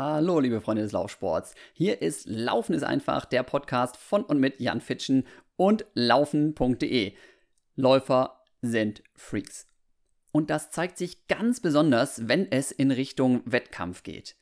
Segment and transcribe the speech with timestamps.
[0.00, 1.56] Hallo, liebe Freunde des Laufsports.
[1.72, 7.14] Hier ist Laufen ist einfach, der Podcast von und mit Jan Fitschen und laufen.de.
[7.74, 9.66] Läufer sind Freaks.
[10.30, 14.36] Und das zeigt sich ganz besonders, wenn es in Richtung Wettkampf geht.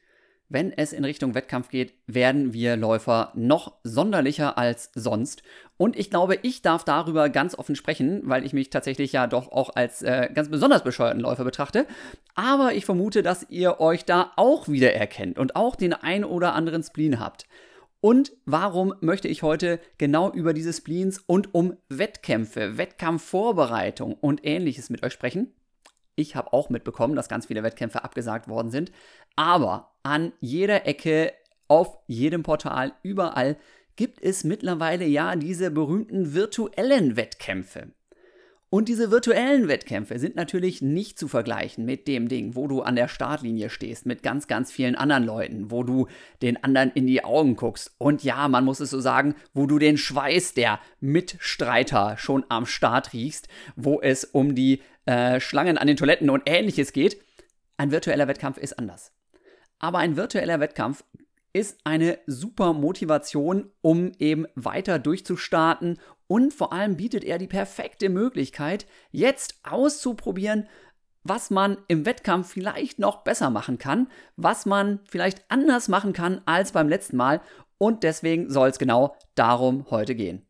[0.49, 5.43] Wenn es in Richtung Wettkampf geht, werden wir Läufer noch sonderlicher als sonst.
[5.77, 9.51] Und ich glaube, ich darf darüber ganz offen sprechen, weil ich mich tatsächlich ja doch
[9.51, 11.87] auch als äh, ganz besonders bescheuerten Läufer betrachte.
[12.37, 16.55] Aber ich vermute, dass ihr euch da auch wieder erkennt und auch den ein oder
[16.55, 17.47] anderen Spleen habt.
[18.01, 24.91] Und warum möchte ich heute genau über diese Spleens und um Wettkämpfe, Wettkampfvorbereitung und ähnliches
[24.91, 25.53] mit euch sprechen?
[26.17, 28.91] Ich habe auch mitbekommen, dass ganz viele Wettkämpfe abgesagt worden sind.
[29.37, 31.33] Aber an jeder Ecke,
[31.69, 33.57] auf jedem Portal, überall
[33.97, 37.93] gibt es mittlerweile ja diese berühmten virtuellen Wettkämpfe.
[38.69, 42.97] Und diese virtuellen Wettkämpfe sind natürlich nicht zu vergleichen mit dem Ding, wo du an
[42.97, 46.09] der Startlinie stehst, mit ganz, ganz vielen anderen Leuten, wo du
[46.43, 47.95] den anderen in die Augen guckst.
[47.99, 52.67] Und ja, man muss es so sagen, wo du den Schweiß der Mitstreiter schon am
[52.67, 53.47] Start riechst,
[53.77, 57.21] wo es um die äh, Schlangen an den Toiletten und ähnliches geht.
[57.77, 59.13] Ein virtueller Wettkampf ist anders.
[59.79, 61.05] Aber ein virtueller Wettkampf
[61.53, 68.09] ist eine super Motivation, um eben weiter durchzustarten und vor allem bietet er die perfekte
[68.09, 70.69] Möglichkeit, jetzt auszuprobieren,
[71.23, 76.41] was man im Wettkampf vielleicht noch besser machen kann, was man vielleicht anders machen kann
[76.47, 77.41] als beim letzten Mal
[77.79, 80.47] und deswegen soll es genau darum heute gehen.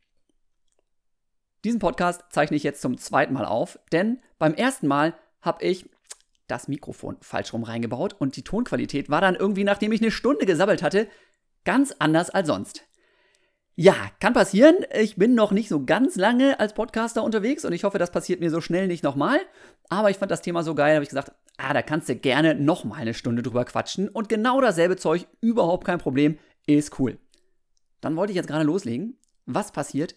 [1.67, 5.91] Diesen Podcast zeichne ich jetzt zum zweiten Mal auf, denn beim ersten Mal habe ich
[6.47, 10.47] das Mikrofon falsch rum reingebaut und die Tonqualität war dann irgendwie, nachdem ich eine Stunde
[10.47, 11.09] gesabbelt hatte,
[11.65, 12.85] ganz anders als sonst.
[13.75, 14.77] Ja, kann passieren.
[14.95, 18.39] Ich bin noch nicht so ganz lange als Podcaster unterwegs und ich hoffe, das passiert
[18.39, 19.41] mir so schnell nicht nochmal.
[19.89, 22.55] Aber ich fand das Thema so geil, habe ich gesagt, ah, da kannst du gerne
[22.55, 27.19] nochmal eine Stunde drüber quatschen und genau dasselbe Zeug, überhaupt kein Problem, ist cool.
[28.01, 29.19] Dann wollte ich jetzt gerade loslegen.
[29.47, 30.15] Was passiert?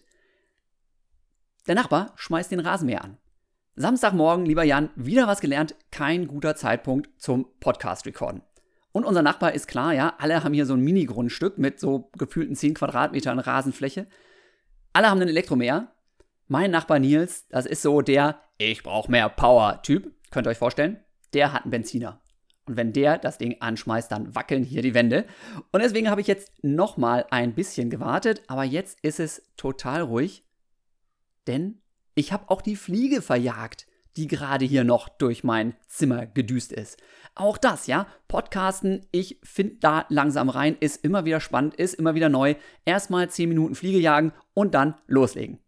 [1.66, 3.18] Der Nachbar schmeißt den Rasenmäher an.
[3.76, 8.42] Samstagmorgen, lieber Jan, wieder was gelernt, kein guter Zeitpunkt zum Podcast-Recorden.
[8.92, 12.56] Und unser Nachbar ist klar, ja, alle haben hier so ein Mini-Grundstück mit so gefühlten
[12.56, 14.06] 10 Quadratmetern Rasenfläche.
[14.92, 15.92] Alle haben einen Elektromäher.
[16.48, 20.12] Mein Nachbar Nils, das ist so der Ich brauche mehr Power-Typ.
[20.30, 20.98] Könnt ihr euch vorstellen?
[21.32, 22.20] Der hat einen Benziner.
[22.66, 25.24] Und wenn der das Ding anschmeißt, dann wackeln hier die Wände.
[25.70, 30.44] Und deswegen habe ich jetzt nochmal ein bisschen gewartet, aber jetzt ist es total ruhig,
[31.50, 31.82] denn
[32.14, 36.98] ich habe auch die Fliege verjagt die gerade hier noch durch mein Zimmer gedüst ist.
[37.34, 42.14] Auch das, ja, Podcasten, ich finde da langsam rein, ist immer wieder spannend, ist immer
[42.14, 42.56] wieder neu.
[42.84, 45.60] Erstmal 10 Minuten Fliege jagen und dann loslegen.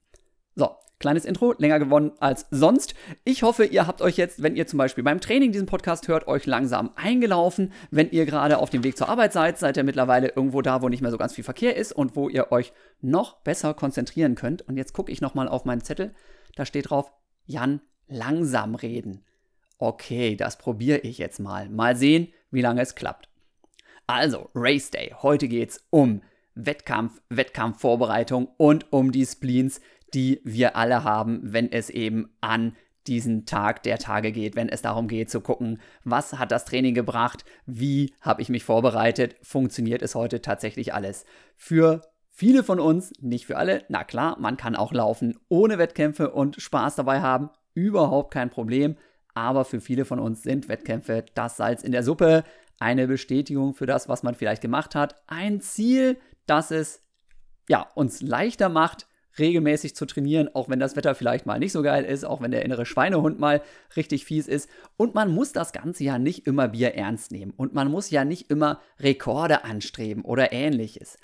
[1.03, 2.95] Kleines Intro, länger gewonnen als sonst.
[3.25, 6.29] Ich hoffe, ihr habt euch jetzt, wenn ihr zum Beispiel beim Training diesen Podcast hört,
[6.29, 7.73] euch langsam eingelaufen.
[7.91, 10.89] Wenn ihr gerade auf dem Weg zur Arbeit seid, seid ihr mittlerweile irgendwo da, wo
[10.89, 14.63] nicht mehr so ganz viel Verkehr ist und wo ihr euch noch besser konzentrieren könnt.
[14.63, 16.13] Und jetzt gucke ich nochmal auf meinen Zettel.
[16.55, 17.11] Da steht drauf,
[17.47, 19.25] Jan langsam reden.
[19.79, 21.69] Okay, das probiere ich jetzt mal.
[21.69, 23.29] Mal sehen, wie lange es klappt.
[24.07, 25.13] Also, Race Day.
[25.21, 26.23] Heute geht es um
[26.55, 29.81] Wettkampf, Wettkampfvorbereitung und um die Spleens,
[30.15, 34.83] die wir alle haben, wenn es eben an diesen Tag der Tage geht, wenn es
[34.83, 40.03] darum geht zu gucken, was hat das Training gebracht, wie habe ich mich vorbereitet, funktioniert
[40.03, 41.25] es heute tatsächlich alles.
[41.57, 46.31] Für viele von uns, nicht für alle, na klar, man kann auch laufen ohne Wettkämpfe
[46.31, 48.97] und Spaß dabei haben, überhaupt kein Problem.
[49.35, 52.45] Aber für viele von uns sind Wettkämpfe das Salz in der Suppe,
[52.79, 57.03] eine Bestätigung für das, was man vielleicht gemacht hat, ein Ziel, das es
[57.69, 59.07] ja, uns leichter macht,
[59.39, 62.51] regelmäßig zu trainieren, auch wenn das Wetter vielleicht mal nicht so geil ist, auch wenn
[62.51, 63.63] der innere Schweinehund mal
[63.97, 64.69] richtig fies ist.
[64.97, 68.25] Und man muss das Ganze ja nicht immer Bier ernst nehmen und man muss ja
[68.25, 71.19] nicht immer Rekorde anstreben oder ähnliches.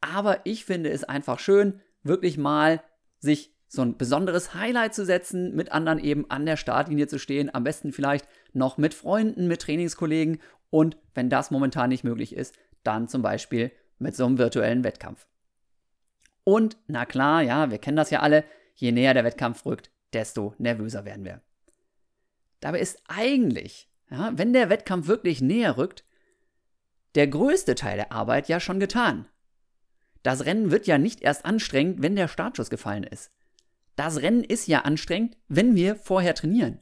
[0.00, 2.82] Aber ich finde es einfach schön, wirklich mal
[3.18, 7.54] sich so ein besonderes Highlight zu setzen, mit anderen eben an der Startlinie zu stehen,
[7.54, 12.56] am besten vielleicht noch mit Freunden, mit Trainingskollegen und wenn das momentan nicht möglich ist,
[12.82, 15.26] dann zum Beispiel mit so einem virtuellen Wettkampf.
[16.50, 18.42] Und na klar, ja, wir kennen das ja alle,
[18.74, 21.42] je näher der Wettkampf rückt, desto nervöser werden wir.
[22.58, 26.04] Dabei ist eigentlich, ja, wenn der Wettkampf wirklich näher rückt,
[27.14, 29.26] der größte Teil der Arbeit ja schon getan.
[30.24, 33.30] Das Rennen wird ja nicht erst anstrengend, wenn der Startschuss gefallen ist.
[33.94, 36.80] Das Rennen ist ja anstrengend, wenn wir vorher trainieren.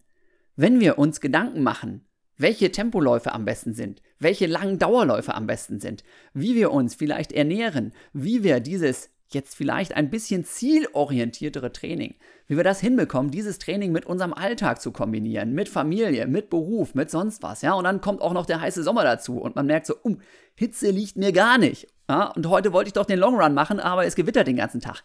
[0.57, 5.79] Wenn wir uns Gedanken machen, welche Tempoläufe am besten sind, welche langen Dauerläufe am besten
[5.79, 12.15] sind, wie wir uns vielleicht ernähren, wie wir dieses jetzt vielleicht ein bisschen zielorientiertere Training.
[12.47, 16.95] Wie wir das hinbekommen, dieses Training mit unserem Alltag zu kombinieren, mit Familie, mit Beruf,
[16.95, 17.75] mit sonst was, ja.
[17.75, 20.21] Und dann kommt auch noch der heiße Sommer dazu und man merkt so, um,
[20.55, 21.89] Hitze liegt mir gar nicht.
[22.09, 22.29] Ja?
[22.29, 25.05] Und heute wollte ich doch den Long Run machen, aber es gewittert den ganzen Tag.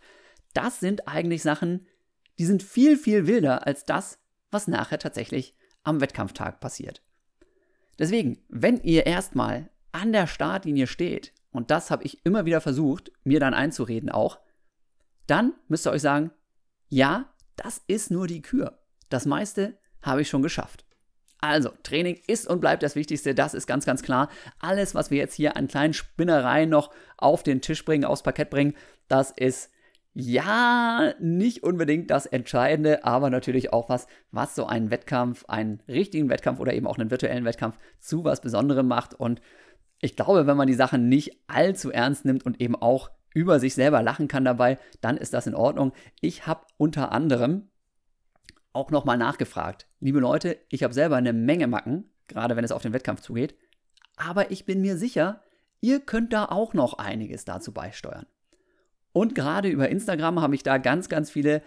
[0.54, 1.86] Das sind eigentlich Sachen,
[2.40, 4.20] die sind viel, viel wilder als das,
[4.52, 7.04] was nachher tatsächlich am Wettkampftag passiert.
[8.00, 13.12] Deswegen, wenn ihr erstmal an der Startlinie steht und das habe ich immer wieder versucht,
[13.24, 14.40] mir dann einzureden auch,
[15.28, 16.32] dann müsst ihr euch sagen,
[16.90, 18.80] ja, das ist nur die Kür.
[19.10, 20.86] Das meiste habe ich schon geschafft.
[21.40, 24.30] Also, Training ist und bleibt das Wichtigste, das ist ganz, ganz klar.
[24.60, 28.50] Alles, was wir jetzt hier an kleinen Spinnereien noch auf den Tisch bringen, aufs Parkett
[28.50, 28.76] bringen,
[29.10, 29.70] das ist
[30.14, 36.30] ja nicht unbedingt das Entscheidende, aber natürlich auch was, was so einen Wettkampf, einen richtigen
[36.30, 39.14] Wettkampf oder eben auch einen virtuellen Wettkampf zu was Besonderem macht.
[39.14, 39.42] Und
[40.04, 43.74] ich glaube, wenn man die Sachen nicht allzu ernst nimmt und eben auch über sich
[43.74, 45.94] selber lachen kann dabei, dann ist das in Ordnung.
[46.20, 47.70] Ich habe unter anderem
[48.74, 49.88] auch nochmal nachgefragt.
[50.02, 53.56] Liebe Leute, ich habe selber eine Menge Macken, gerade wenn es auf den Wettkampf zugeht,
[54.18, 55.42] aber ich bin mir sicher,
[55.80, 58.26] ihr könnt da auch noch einiges dazu beisteuern.
[59.14, 61.62] Und gerade über Instagram habe ich da ganz, ganz viele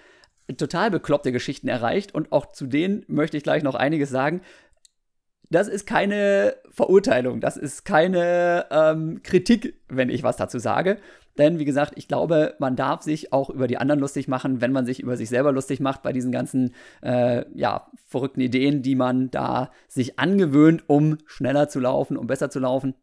[0.59, 4.43] total bekloppte Geschichten erreicht und auch zu denen möchte ich gleich noch einiges sagen
[5.51, 10.99] das ist keine Verurteilung, das ist keine ähm, Kritik, wenn ich was dazu sage.
[11.39, 14.73] Denn wie gesagt, ich glaube, man darf sich auch über die anderen lustig machen, wenn
[14.73, 18.95] man sich über sich selber lustig macht bei diesen ganzen äh, ja, verrückten Ideen, die
[18.95, 22.95] man da sich angewöhnt, um schneller zu laufen, um besser zu laufen.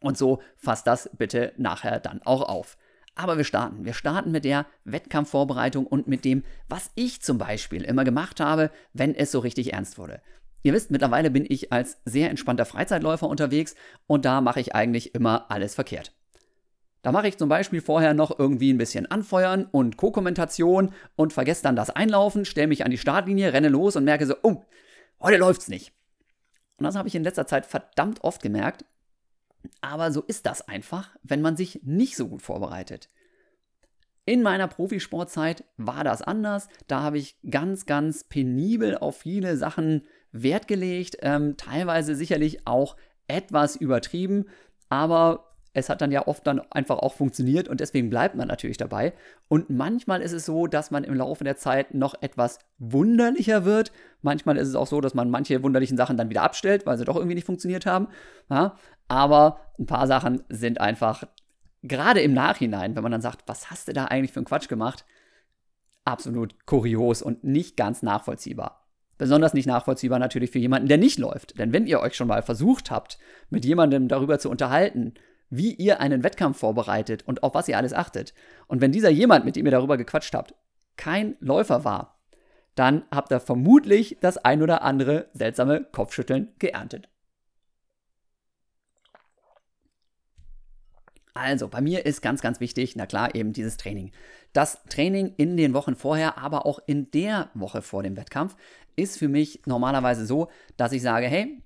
[0.00, 2.76] Und so fasst das bitte nachher dann auch auf.
[3.14, 3.84] Aber wir starten.
[3.84, 8.70] Wir starten mit der Wettkampfvorbereitung und mit dem, was ich zum Beispiel immer gemacht habe,
[8.92, 10.20] wenn es so richtig ernst wurde.
[10.62, 13.74] Ihr wisst, mittlerweile bin ich als sehr entspannter Freizeitläufer unterwegs
[14.06, 16.12] und da mache ich eigentlich immer alles verkehrt.
[17.02, 21.64] Da mache ich zum Beispiel vorher noch irgendwie ein bisschen Anfeuern und Co-Kommentation und vergesse
[21.64, 24.62] dann das Einlaufen, stelle mich an die Startlinie, renne los und merke so, oh,
[25.20, 25.92] heute läuft's nicht.
[26.76, 28.84] Und das habe ich in letzter Zeit verdammt oft gemerkt.
[29.80, 33.08] Aber so ist das einfach, wenn man sich nicht so gut vorbereitet.
[34.24, 36.68] In meiner Profisportzeit war das anders.
[36.86, 42.96] Da habe ich ganz, ganz penibel auf viele Sachen Wert gelegt, ähm, teilweise sicherlich auch
[43.28, 44.46] etwas übertrieben,
[44.88, 48.76] aber es hat dann ja oft dann einfach auch funktioniert und deswegen bleibt man natürlich
[48.76, 49.14] dabei.
[49.48, 53.90] Und manchmal ist es so, dass man im Laufe der Zeit noch etwas wunderlicher wird.
[54.20, 57.04] Manchmal ist es auch so, dass man manche wunderlichen Sachen dann wieder abstellt, weil sie
[57.04, 58.08] doch irgendwie nicht funktioniert haben.
[58.50, 58.76] Ja,
[59.08, 61.24] aber ein paar Sachen sind einfach,
[61.82, 64.68] gerade im Nachhinein, wenn man dann sagt, was hast du da eigentlich für einen Quatsch
[64.68, 65.06] gemacht,
[66.04, 68.81] absolut kurios und nicht ganz nachvollziehbar.
[69.22, 71.56] Besonders nicht nachvollziehbar natürlich für jemanden, der nicht läuft.
[71.56, 73.20] Denn wenn ihr euch schon mal versucht habt,
[73.50, 75.14] mit jemandem darüber zu unterhalten,
[75.48, 78.34] wie ihr einen Wettkampf vorbereitet und auf was ihr alles achtet,
[78.66, 80.56] und wenn dieser jemand, mit dem ihr darüber gequatscht habt,
[80.96, 82.18] kein Läufer war,
[82.74, 87.08] dann habt ihr vermutlich das ein oder andere seltsame Kopfschütteln geerntet.
[91.34, 94.10] Also, bei mir ist ganz, ganz wichtig, na klar, eben dieses Training.
[94.52, 98.54] Das Training in den Wochen vorher, aber auch in der Woche vor dem Wettkampf
[98.96, 101.62] ist für mich normalerweise so, dass ich sage, hey,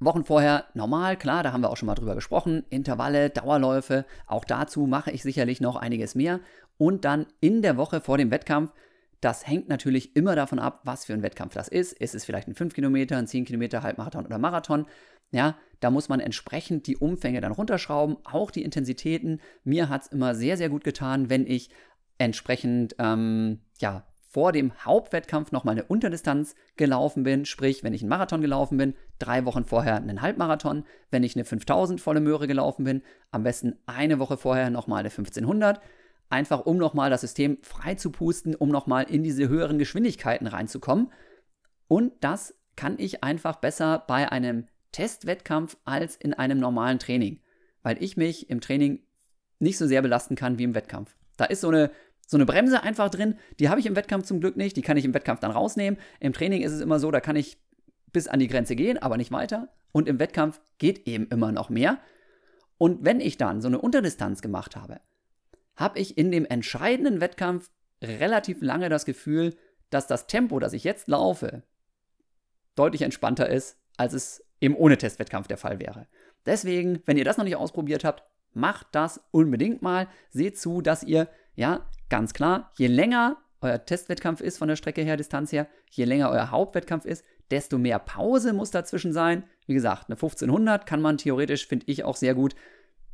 [0.00, 4.44] Wochen vorher normal, klar, da haben wir auch schon mal drüber gesprochen, Intervalle, Dauerläufe, auch
[4.44, 6.40] dazu mache ich sicherlich noch einiges mehr.
[6.76, 8.72] Und dann in der Woche vor dem Wettkampf,
[9.20, 11.92] das hängt natürlich immer davon ab, was für ein Wettkampf das ist.
[11.94, 14.86] Ist es vielleicht ein 5 Kilometer, ein 10 Kilometer, Halbmarathon oder Marathon?
[15.32, 19.40] Ja, da muss man entsprechend die Umfänge dann runterschrauben, auch die Intensitäten.
[19.64, 21.70] Mir hat es immer sehr, sehr gut getan, wenn ich
[22.18, 28.10] entsprechend ähm, ja, vor dem Hauptwettkampf nochmal eine Unterdistanz gelaufen bin, sprich, wenn ich einen
[28.10, 32.84] Marathon gelaufen bin, drei Wochen vorher einen Halbmarathon, wenn ich eine 5000 volle Möhre gelaufen
[32.84, 35.80] bin, am besten eine Woche vorher nochmal eine 1500,
[36.28, 41.10] einfach um nochmal das System frei zu pusten, um nochmal in diese höheren Geschwindigkeiten reinzukommen.
[41.88, 47.40] Und das kann ich einfach besser bei einem Testwettkampf als in einem normalen Training,
[47.82, 49.00] weil ich mich im Training
[49.58, 51.16] nicht so sehr belasten kann wie im Wettkampf.
[51.38, 51.90] Da ist so eine,
[52.28, 54.98] so eine Bremse einfach drin, die habe ich im Wettkampf zum Glück nicht, die kann
[54.98, 55.98] ich im Wettkampf dann rausnehmen.
[56.20, 57.56] Im Training ist es immer so, da kann ich
[58.12, 59.72] bis an die Grenze gehen, aber nicht weiter.
[59.92, 61.98] Und im Wettkampf geht eben immer noch mehr.
[62.76, 65.00] Und wenn ich dann so eine Unterdistanz gemacht habe,
[65.74, 67.70] habe ich in dem entscheidenden Wettkampf
[68.02, 69.56] relativ lange das Gefühl,
[69.88, 71.62] dass das Tempo, das ich jetzt laufe,
[72.74, 76.06] deutlich entspannter ist, als es eben ohne Testwettkampf der Fall wäre.
[76.44, 80.08] Deswegen, wenn ihr das noch nicht ausprobiert habt, macht das unbedingt mal.
[80.28, 85.02] Seht zu, dass ihr, ja, ganz klar, je länger euer Testwettkampf ist von der Strecke
[85.02, 89.44] her, Distanz her, je länger euer Hauptwettkampf ist, desto mehr Pause muss dazwischen sein.
[89.66, 92.54] Wie gesagt, eine 1500 kann man theoretisch, finde ich, auch sehr gut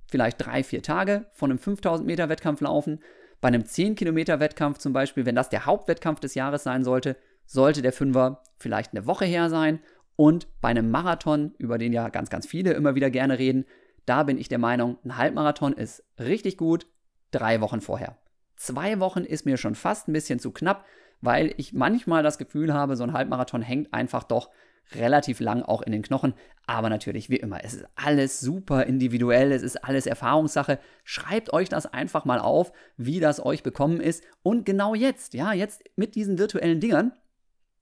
[0.06, 3.00] vielleicht drei, vier Tage von einem 5000 Meter Wettkampf laufen.
[3.40, 7.16] Bei einem 10 Kilometer Wettkampf zum Beispiel, wenn das der Hauptwettkampf des Jahres sein sollte,
[7.46, 9.80] sollte der Fünfer vielleicht eine Woche her sein.
[10.16, 13.64] Und bei einem Marathon, über den ja ganz, ganz viele immer wieder gerne reden,
[14.06, 16.86] da bin ich der Meinung, ein Halbmarathon ist richtig gut,
[17.30, 18.16] drei Wochen vorher.
[18.56, 20.84] Zwei Wochen ist mir schon fast ein bisschen zu knapp,
[21.20, 24.50] weil ich manchmal das Gefühl habe, so ein Halbmarathon hängt einfach doch
[24.92, 26.34] relativ lang auch in den Knochen.
[26.66, 30.78] Aber natürlich, wie immer, es ist alles super individuell, es ist alles Erfahrungssache.
[31.04, 34.25] Schreibt euch das einfach mal auf, wie das euch bekommen ist.
[34.42, 37.12] Und genau jetzt, ja, jetzt mit diesen virtuellen Dingern,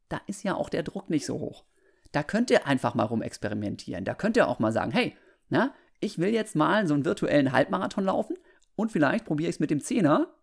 [0.09, 1.65] da ist ja auch der Druck nicht so hoch.
[2.13, 4.05] Da könnt ihr einfach mal rumexperimentieren.
[4.05, 5.17] Da könnt ihr auch mal sagen, hey,
[5.49, 8.37] na, ich will jetzt mal so einen virtuellen Halbmarathon laufen
[8.77, 10.35] und vielleicht probiere ich es mit dem Zehner,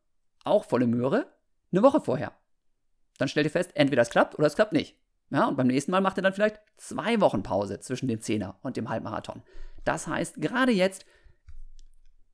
[0.44, 1.28] auch volle Möhre,
[1.72, 2.34] eine Woche vorher.
[3.18, 4.98] Dann stellt ihr fest, entweder es klappt oder es klappt nicht.
[5.30, 8.58] Ja, und beim nächsten Mal macht ihr dann vielleicht zwei Wochen Pause zwischen dem Zehner
[8.64, 9.44] und dem Halbmarathon.
[9.86, 11.06] Das heißt, gerade jetzt,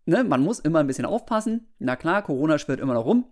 [0.06, 1.68] ne, man muss immer ein bisschen aufpassen.
[1.80, 3.26] Na klar, Corona schwirrt immer noch rum.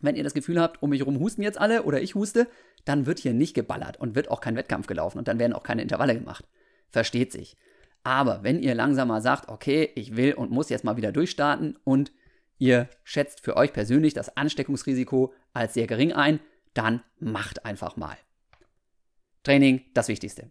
[0.00, 2.46] Wenn ihr das Gefühl habt, um mich herum husten jetzt alle oder ich huste,
[2.84, 5.64] dann wird hier nicht geballert und wird auch kein Wettkampf gelaufen und dann werden auch
[5.64, 6.46] keine Intervalle gemacht.
[6.90, 7.56] Versteht sich.
[8.04, 11.76] Aber wenn ihr langsam mal sagt, okay, ich will und muss jetzt mal wieder durchstarten
[11.84, 12.12] und
[12.58, 16.40] ihr schätzt für euch persönlich das Ansteckungsrisiko als sehr gering ein,
[16.74, 18.16] dann macht einfach mal.
[19.42, 20.50] Training das Wichtigste.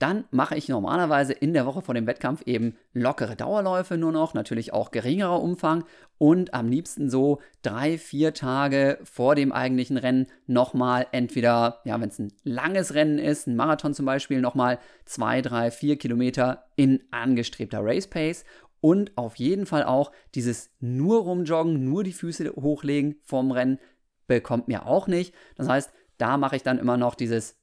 [0.00, 4.34] Dann mache ich normalerweise in der Woche vor dem Wettkampf eben lockere Dauerläufe nur noch,
[4.34, 5.84] natürlich auch geringerer Umfang
[6.18, 12.08] und am liebsten so drei, vier Tage vor dem eigentlichen Rennen nochmal entweder, ja, wenn
[12.08, 17.00] es ein langes Rennen ist, ein Marathon zum Beispiel, nochmal zwei, drei, vier Kilometer in
[17.12, 18.44] angestrebter Race Pace
[18.84, 23.78] und auf jeden Fall auch dieses nur rumjoggen, nur die Füße hochlegen vorm Rennen
[24.26, 25.34] bekommt mir auch nicht.
[25.56, 27.56] Das heißt, da mache ich dann immer noch dieses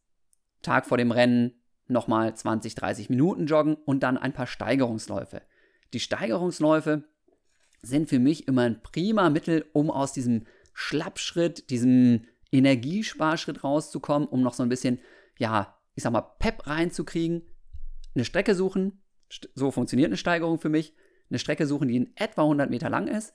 [0.63, 5.43] Tag vor dem Rennen nochmal 20, 30 Minuten joggen und dann ein paar Steigerungsläufe.
[5.93, 7.03] Die Steigerungsläufe
[7.83, 14.41] sind für mich immer ein prima Mittel, um aus diesem Schlappschritt, diesem Energiesparschritt rauszukommen, um
[14.41, 14.97] noch so ein bisschen,
[15.37, 17.43] ja, ich sag mal, Pep reinzukriegen.
[18.15, 19.03] Eine Strecke suchen,
[19.53, 20.95] so funktioniert eine Steigerung für mich.
[21.31, 23.33] Eine Strecke suchen, die in etwa 100 Meter lang ist.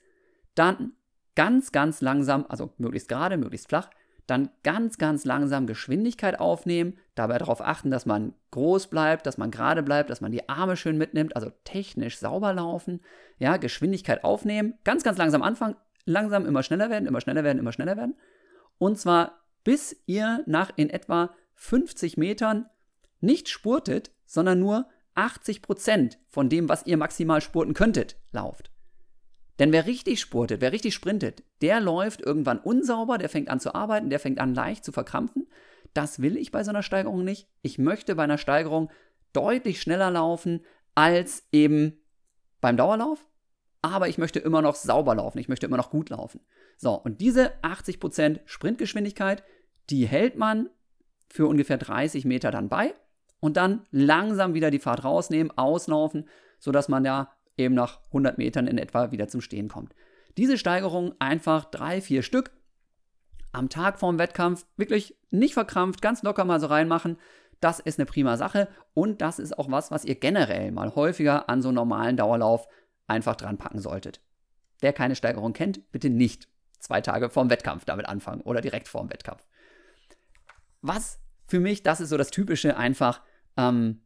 [0.55, 0.93] Dann
[1.35, 3.91] ganz, ganz langsam, also möglichst gerade, möglichst flach,
[4.27, 9.51] dann ganz, ganz langsam Geschwindigkeit aufnehmen, dabei darauf achten, dass man groß bleibt, dass man
[9.51, 13.01] gerade bleibt, dass man die Arme schön mitnimmt, also technisch sauber laufen,
[13.39, 17.73] ja, Geschwindigkeit aufnehmen, ganz, ganz langsam anfangen, langsam immer schneller werden, immer schneller werden, immer
[17.73, 18.17] schneller werden.
[18.79, 22.67] Und zwar bis ihr nach in etwa 50 Metern
[23.21, 28.71] nicht spurtet, sondern nur 80 Prozent von dem, was ihr maximal spurten könntet, lauft.
[29.59, 33.75] Denn wer richtig spurtet, wer richtig sprintet, der läuft irgendwann unsauber, der fängt an zu
[33.75, 35.49] arbeiten, der fängt an leicht zu verkrampfen.
[35.95, 37.49] Das will ich bei so einer Steigerung nicht.
[37.63, 38.91] Ich möchte bei einer Steigerung
[39.33, 41.99] deutlich schneller laufen als eben
[42.61, 43.27] beim Dauerlauf,
[43.81, 46.41] aber ich möchte immer noch sauber laufen, ich möchte immer noch gut laufen.
[46.77, 49.43] So, und diese 80% Sprintgeschwindigkeit,
[49.89, 50.69] die hält man
[51.29, 52.95] für ungefähr 30 Meter dann bei
[53.41, 56.29] und dann langsam wieder die Fahrt rausnehmen, auslaufen,
[56.59, 59.95] sodass man ja eben nach 100 Metern in etwa wieder zum Stehen kommt.
[60.37, 62.51] Diese Steigerung einfach drei, vier Stück
[63.53, 67.19] am Tag vorm Wettkampf wirklich nicht verkrampft, ganz locker mal so reinmachen.
[67.61, 71.49] Das ist eine prima Sache und das ist auch was, was ihr generell mal häufiger
[71.49, 72.69] an so normalen Dauerlauf
[73.07, 74.21] einfach dran packen solltet.
[74.81, 79.11] Wer keine Steigerung kennt, bitte nicht zwei Tage vorm Wettkampf damit anfangen oder direkt vorm
[79.11, 79.43] Wettkampf.
[80.83, 83.23] Was für mich, das ist so das Typische, einfach
[83.57, 84.03] ähm,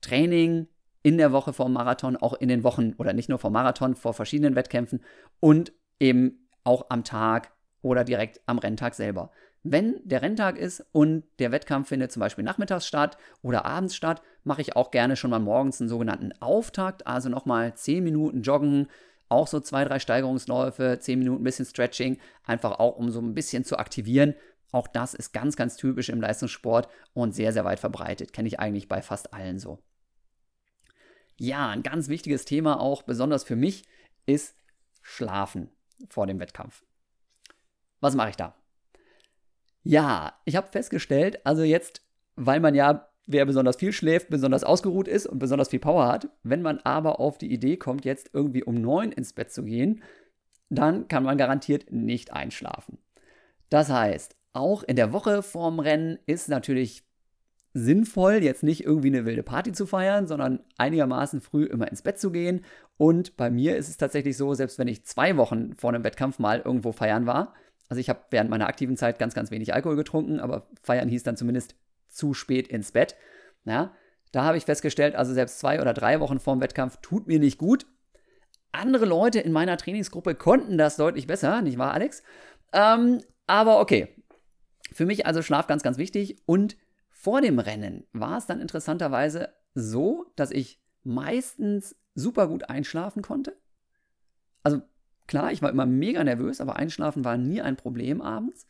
[0.00, 0.68] Training
[1.02, 4.12] in der Woche vor Marathon, auch in den Wochen oder nicht nur vor Marathon, vor
[4.12, 5.02] verschiedenen Wettkämpfen
[5.40, 9.30] und eben auch am Tag oder direkt am Renntag selber.
[9.62, 14.22] Wenn der Renntag ist und der Wettkampf findet zum Beispiel nachmittags statt oder abends statt,
[14.44, 18.88] mache ich auch gerne schon mal morgens einen sogenannten Auftakt, also nochmal 10 Minuten joggen,
[19.28, 23.34] auch so zwei, drei Steigerungsläufe, 10 Minuten ein bisschen Stretching, einfach auch um so ein
[23.34, 24.34] bisschen zu aktivieren.
[24.72, 28.32] Auch das ist ganz, ganz typisch im Leistungssport und sehr, sehr weit verbreitet.
[28.32, 29.82] Kenne ich eigentlich bei fast allen so.
[31.38, 33.84] Ja, ein ganz wichtiges Thema auch, besonders für mich,
[34.24, 34.56] ist
[35.02, 35.70] Schlafen
[36.08, 36.84] vor dem Wettkampf.
[38.00, 38.54] Was mache ich da?
[39.82, 42.02] Ja, ich habe festgestellt, also jetzt,
[42.34, 46.28] weil man ja, wer besonders viel schläft, besonders ausgeruht ist und besonders viel Power hat,
[46.42, 50.02] wenn man aber auf die Idee kommt, jetzt irgendwie um neun ins Bett zu gehen,
[50.68, 52.98] dann kann man garantiert nicht einschlafen.
[53.68, 57.04] Das heißt, auch in der Woche vorm Rennen ist natürlich
[57.74, 62.18] sinnvoll, jetzt nicht irgendwie eine wilde Party zu feiern, sondern einigermaßen früh immer ins Bett
[62.18, 62.64] zu gehen.
[62.96, 66.38] Und bei mir ist es tatsächlich so, selbst wenn ich zwei Wochen vor einem Wettkampf
[66.38, 67.54] mal irgendwo feiern war,
[67.88, 71.22] also ich habe während meiner aktiven Zeit ganz, ganz wenig Alkohol getrunken, aber feiern hieß
[71.22, 71.76] dann zumindest
[72.08, 73.14] zu spät ins Bett.
[73.64, 73.92] Ja,
[74.32, 77.38] da habe ich festgestellt, also selbst zwei oder drei Wochen vor dem Wettkampf tut mir
[77.38, 77.86] nicht gut.
[78.72, 82.22] Andere Leute in meiner Trainingsgruppe konnten das deutlich besser, nicht wahr, Alex?
[82.72, 84.15] Ähm, aber okay.
[84.96, 86.38] Für mich also Schlaf ganz, ganz wichtig.
[86.46, 86.78] Und
[87.10, 93.58] vor dem Rennen war es dann interessanterweise so, dass ich meistens super gut einschlafen konnte.
[94.62, 94.80] Also
[95.26, 98.66] klar, ich war immer mega nervös, aber einschlafen war nie ein Problem abends.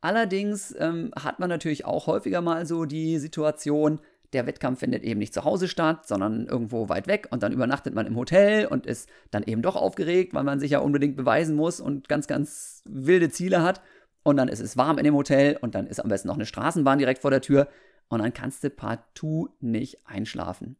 [0.00, 4.00] Allerdings ähm, hat man natürlich auch häufiger mal so die Situation,
[4.32, 7.94] der Wettkampf findet eben nicht zu Hause statt, sondern irgendwo weit weg und dann übernachtet
[7.94, 11.54] man im Hotel und ist dann eben doch aufgeregt, weil man sich ja unbedingt beweisen
[11.54, 13.80] muss und ganz, ganz wilde Ziele hat.
[14.24, 16.46] Und dann ist es warm in dem Hotel und dann ist am besten noch eine
[16.46, 17.68] Straßenbahn direkt vor der Tür
[18.08, 20.76] und dann kannst du partout nicht einschlafen.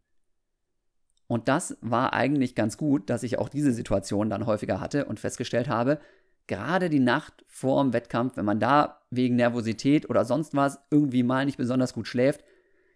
[1.26, 5.20] Und das war eigentlich ganz gut, dass ich auch diese Situation dann häufiger hatte und
[5.20, 6.00] festgestellt habe,
[6.46, 11.22] gerade die Nacht vor dem Wettkampf, wenn man da wegen Nervosität oder sonst was irgendwie
[11.22, 12.44] mal nicht besonders gut schläft,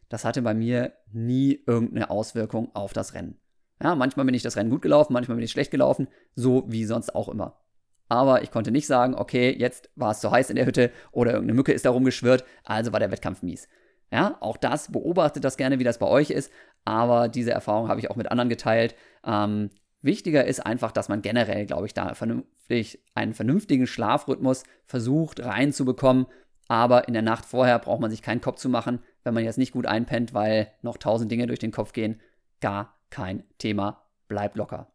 [0.09, 3.38] das hatte bei mir nie irgendeine Auswirkung auf das Rennen.
[3.83, 6.85] Ja, manchmal bin ich das Rennen gut gelaufen, manchmal bin ich schlecht gelaufen, so wie
[6.85, 7.61] sonst auch immer.
[8.09, 11.33] Aber ich konnte nicht sagen, okay, jetzt war es zu heiß in der Hütte oder
[11.33, 13.69] irgendeine Mücke ist da rumgeschwirrt, also war der Wettkampf mies.
[14.11, 16.50] Ja, auch das, beobachtet das gerne, wie das bei euch ist,
[16.85, 18.95] aber diese Erfahrung habe ich auch mit anderen geteilt.
[19.25, 25.45] Ähm, wichtiger ist einfach, dass man generell, glaube ich, da vernünftig einen vernünftigen Schlafrhythmus versucht
[25.45, 26.27] reinzubekommen.
[26.69, 29.59] Aber in der Nacht vorher braucht man sich keinen Kopf zu machen, wenn man jetzt
[29.59, 32.21] nicht gut einpennt, weil noch tausend Dinge durch den Kopf gehen.
[32.61, 34.03] Gar kein Thema.
[34.29, 34.91] Bleib locker.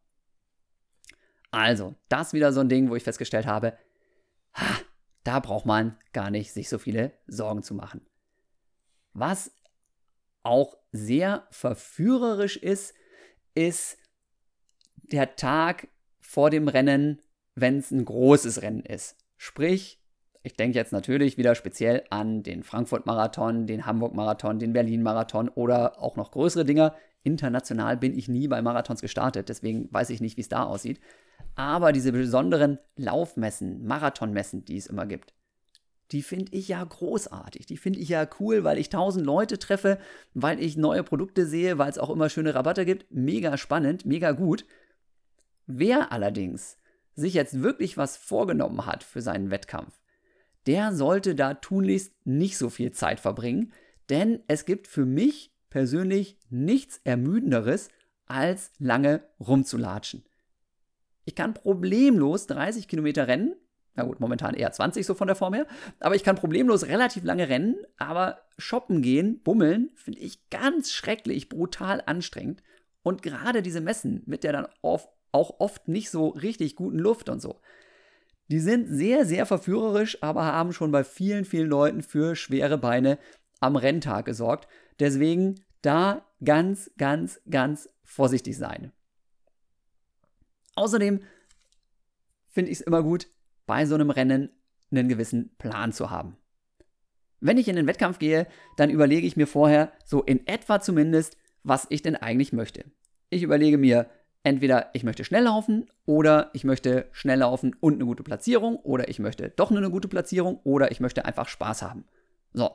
[1.53, 3.77] Also, das wieder so ein Ding, wo ich festgestellt habe,
[4.55, 4.79] ha,
[5.23, 8.01] da braucht man gar nicht sich so viele Sorgen zu machen.
[9.13, 9.51] Was
[10.41, 12.95] auch sehr verführerisch ist,
[13.53, 13.99] ist
[14.95, 17.21] der Tag vor dem Rennen,
[17.53, 19.15] wenn es ein großes Rennen ist.
[19.37, 20.01] Sprich,
[20.41, 26.15] ich denke jetzt natürlich wieder speziell an den Frankfurt-Marathon, den Hamburg-Marathon, den Berlin-Marathon oder auch
[26.15, 26.95] noch größere Dinger.
[27.21, 30.99] International bin ich nie bei Marathons gestartet, deswegen weiß ich nicht, wie es da aussieht.
[31.55, 35.33] Aber diese besonderen Laufmessen, Marathonmessen, die es immer gibt,
[36.11, 37.65] die finde ich ja großartig.
[37.65, 39.97] Die finde ich ja cool, weil ich tausend Leute treffe,
[40.33, 43.11] weil ich neue Produkte sehe, weil es auch immer schöne Rabatte gibt.
[43.11, 44.65] Mega spannend, mega gut.
[45.65, 46.77] Wer allerdings
[47.15, 49.99] sich jetzt wirklich was vorgenommen hat für seinen Wettkampf,
[50.65, 53.73] der sollte da tunlichst nicht so viel Zeit verbringen,
[54.09, 57.89] denn es gibt für mich persönlich nichts Ermüdenderes,
[58.25, 60.23] als lange rumzulatschen.
[61.25, 63.55] Ich kann problemlos 30 Kilometer rennen,
[63.95, 65.67] na gut, momentan eher 20 so von der Form her,
[65.99, 71.49] aber ich kann problemlos relativ lange rennen, aber shoppen gehen, bummeln, finde ich ganz schrecklich,
[71.49, 72.63] brutal anstrengend.
[73.03, 77.41] Und gerade diese Messen mit der dann auch oft nicht so richtig guten Luft und
[77.41, 77.59] so,
[78.49, 83.17] die sind sehr, sehr verführerisch, aber haben schon bei vielen, vielen Leuten für schwere Beine
[83.59, 84.67] am Renntag gesorgt.
[84.99, 88.91] Deswegen da ganz, ganz, ganz vorsichtig sein.
[90.75, 91.21] Außerdem
[92.47, 93.27] finde ich es immer gut,
[93.65, 94.49] bei so einem Rennen
[94.91, 96.37] einen gewissen Plan zu haben.
[97.39, 101.37] Wenn ich in den Wettkampf gehe, dann überlege ich mir vorher, so in etwa zumindest,
[101.63, 102.85] was ich denn eigentlich möchte.
[103.29, 104.09] Ich überlege mir,
[104.43, 109.09] entweder ich möchte schnell laufen oder ich möchte schnell laufen und eine gute Platzierung oder
[109.09, 112.05] ich möchte doch nur eine gute Platzierung oder ich möchte einfach Spaß haben.
[112.53, 112.71] So.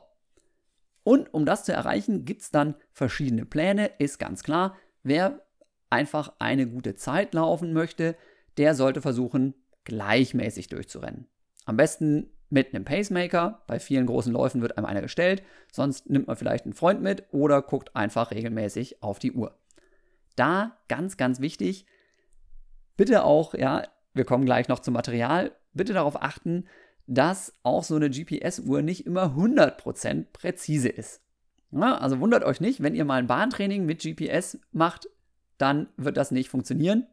[1.03, 4.75] Und um das zu erreichen, gibt es dann verschiedene Pläne, ist ganz klar.
[5.03, 5.41] Wer
[5.89, 8.15] einfach eine gute Zeit laufen möchte,
[8.57, 9.53] der sollte versuchen,
[9.85, 11.27] gleichmäßig durchzurennen.
[11.65, 13.63] Am besten mit einem Pacemaker.
[13.67, 15.43] Bei vielen großen Läufen wird einem einer gestellt.
[15.71, 19.57] Sonst nimmt man vielleicht einen Freund mit oder guckt einfach regelmäßig auf die Uhr.
[20.35, 21.85] Da ganz, ganz wichtig,
[22.97, 26.65] bitte auch, ja, wir kommen gleich noch zum Material, bitte darauf achten,
[27.07, 31.21] dass auch so eine GPS-Uhr nicht immer 100% präzise ist.
[31.71, 35.07] Ja, also wundert euch nicht, wenn ihr mal ein Bahntraining mit GPS macht,
[35.59, 37.05] dann wird das nicht funktionieren.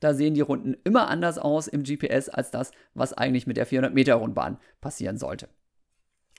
[0.00, 3.66] Da sehen die Runden immer anders aus im GPS als das, was eigentlich mit der
[3.66, 5.48] 400-Meter-Rundbahn passieren sollte.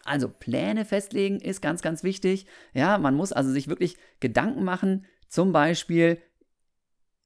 [0.05, 2.45] Also Pläne festlegen ist ganz, ganz wichtig.
[2.73, 5.05] Ja, man muss also sich wirklich Gedanken machen.
[5.27, 6.21] Zum Beispiel,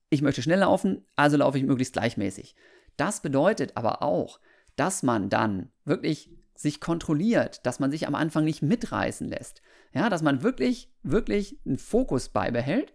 [0.10, 2.56] ich möchte schnell laufen, also laufe ich möglichst gleichmäßig.
[2.98, 4.40] Das bedeutet aber auch,
[4.76, 9.62] dass man dann wirklich sich kontrolliert, dass man sich am Anfang nicht mitreißen lässt.
[9.94, 12.94] Ja, dass man wirklich, wirklich einen Fokus beibehält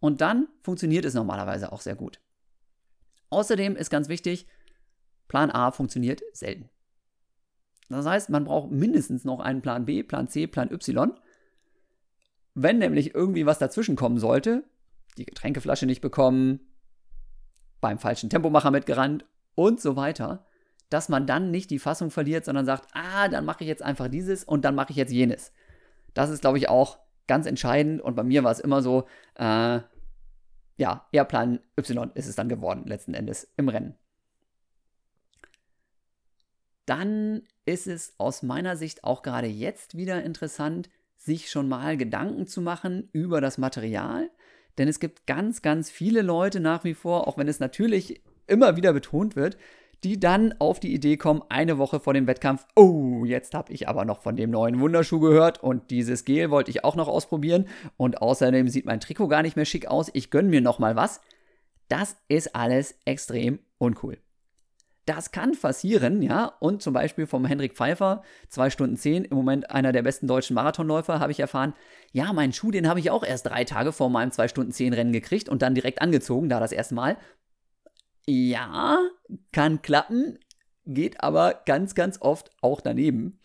[0.00, 2.20] und dann funktioniert es normalerweise auch sehr gut.
[3.28, 4.46] Außerdem ist ganz wichtig,
[5.28, 6.68] Plan A funktioniert selten.
[7.88, 11.12] Das heißt, man braucht mindestens noch einen Plan B, Plan C, Plan Y.
[12.54, 14.64] Wenn nämlich irgendwie was dazwischen kommen sollte,
[15.18, 16.60] die Getränkeflasche nicht bekommen,
[17.80, 20.46] beim falschen Tempomacher mitgerannt und so weiter,
[20.88, 24.08] dass man dann nicht die Fassung verliert, sondern sagt, ah, dann mache ich jetzt einfach
[24.08, 25.52] dieses und dann mache ich jetzt jenes.
[26.14, 26.98] Das ist, glaube ich, auch
[27.30, 29.78] ganz entscheidend und bei mir war es immer so, äh,
[30.78, 33.94] ja, Airplan Y ist es dann geworden, letzten Endes im Rennen.
[36.86, 42.48] Dann ist es aus meiner Sicht auch gerade jetzt wieder interessant, sich schon mal Gedanken
[42.48, 44.28] zu machen über das Material.
[44.76, 48.76] Denn es gibt ganz, ganz viele Leute nach wie vor, auch wenn es natürlich immer
[48.76, 49.56] wieder betont wird,
[50.04, 53.88] die dann auf die Idee kommen, eine Woche vor dem Wettkampf, oh, jetzt habe ich
[53.88, 57.66] aber noch von dem neuen Wunderschuh gehört und dieses Gel wollte ich auch noch ausprobieren
[57.96, 60.96] und außerdem sieht mein Trikot gar nicht mehr schick aus, ich gönne mir noch mal
[60.96, 61.20] was.
[61.88, 64.18] Das ist alles extrem uncool.
[65.06, 66.52] Das kann passieren, ja.
[66.60, 70.54] Und zum Beispiel vom Hendrik Pfeiffer, 2 Stunden 10, im Moment einer der besten deutschen
[70.54, 71.74] Marathonläufer, habe ich erfahren,
[72.12, 74.92] ja, meinen Schuh, den habe ich auch erst drei Tage vor meinem 2 Stunden 10
[74.92, 77.16] Rennen gekriegt und dann direkt angezogen, da das erste Mal.
[78.32, 79.00] Ja,
[79.50, 80.38] kann klappen,
[80.86, 83.40] geht aber ganz, ganz oft auch daneben.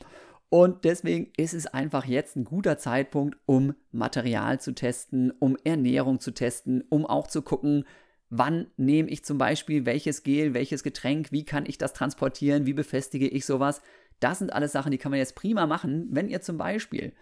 [0.49, 6.19] Und deswegen ist es einfach jetzt ein guter Zeitpunkt, um Material zu testen, um Ernährung
[6.19, 7.85] zu testen, um auch zu gucken,
[8.29, 12.73] wann nehme ich zum Beispiel welches Gel, welches Getränk, wie kann ich das transportieren, wie
[12.73, 13.81] befestige ich sowas.
[14.19, 17.13] Das sind alles Sachen, die kann man jetzt prima machen, wenn ihr zum Beispiel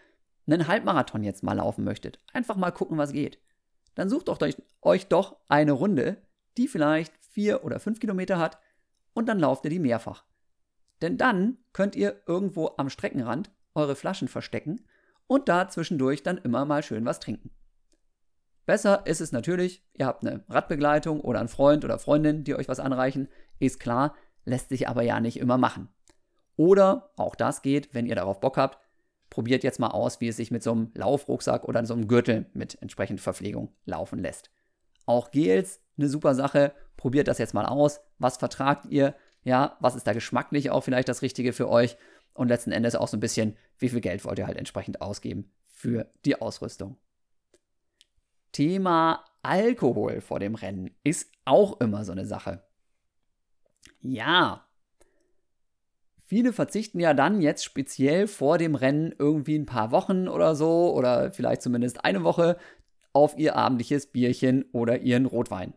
[0.47, 2.19] einen Halbmarathon jetzt mal laufen möchtet.
[2.33, 3.39] Einfach mal gucken, was geht.
[3.95, 6.17] Dann sucht doch euch, euch doch eine Runde,
[6.57, 8.59] die vielleicht vier oder fünf Kilometer hat
[9.13, 10.23] und dann lauft ihr die mehrfach.
[11.01, 14.85] Denn dann könnt ihr irgendwo am Streckenrand eure Flaschen verstecken
[15.27, 17.51] und da zwischendurch dann immer mal schön was trinken.
[18.65, 22.69] Besser ist es natürlich, ihr habt eine Radbegleitung oder einen Freund oder Freundin, die euch
[22.69, 23.27] was anreichen,
[23.59, 24.15] ist klar,
[24.45, 25.89] lässt sich aber ja nicht immer machen.
[26.55, 28.77] Oder, auch das geht, wenn ihr darauf Bock habt,
[29.29, 32.45] probiert jetzt mal aus, wie es sich mit so einem Laufrucksack oder so einem Gürtel
[32.53, 34.52] mit entsprechend Verpflegung laufen lässt.
[35.05, 38.01] Auch Gels, eine super Sache, probiert das jetzt mal aus.
[38.19, 39.15] Was vertragt ihr?
[39.43, 41.97] Ja, was ist da geschmacklich auch vielleicht das Richtige für euch?
[42.33, 45.51] Und letzten Endes auch so ein bisschen, wie viel Geld wollt ihr halt entsprechend ausgeben
[45.73, 46.97] für die Ausrüstung.
[48.51, 52.63] Thema Alkohol vor dem Rennen ist auch immer so eine Sache.
[53.99, 54.65] Ja,
[56.33, 60.91] viele verzichten ja dann jetzt speziell vor dem Rennen irgendwie ein paar Wochen oder so
[60.95, 62.57] oder vielleicht zumindest eine Woche
[63.13, 65.73] auf ihr abendliches Bierchen oder ihren Rotwein.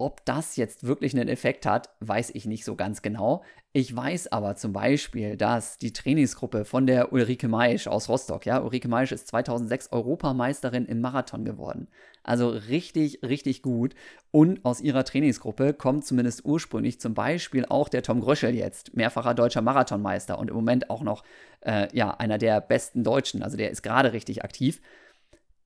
[0.00, 3.42] Ob das jetzt wirklich einen Effekt hat, weiß ich nicht so ganz genau.
[3.74, 8.62] Ich weiß aber zum Beispiel, dass die Trainingsgruppe von der Ulrike Maisch aus Rostock, ja,
[8.62, 11.86] Ulrike Maisch ist 2006 Europameisterin im Marathon geworden.
[12.22, 13.94] Also richtig, richtig gut.
[14.30, 19.34] Und aus ihrer Trainingsgruppe kommt zumindest ursprünglich zum Beispiel auch der Tom Gröschel jetzt, mehrfacher
[19.34, 21.24] deutscher Marathonmeister und im Moment auch noch,
[21.60, 23.42] äh, ja, einer der besten Deutschen.
[23.42, 24.80] Also der ist gerade richtig aktiv.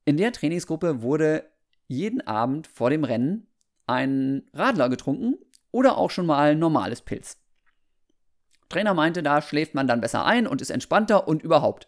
[0.05, 1.49] In der Trainingsgruppe wurde
[1.87, 3.47] jeden Abend vor dem Rennen
[3.87, 5.35] einen Radler getrunken
[5.71, 7.37] oder auch schon mal normales Pilz.
[8.69, 11.87] Trainer meinte, da schläft man dann besser ein und ist entspannter und überhaupt.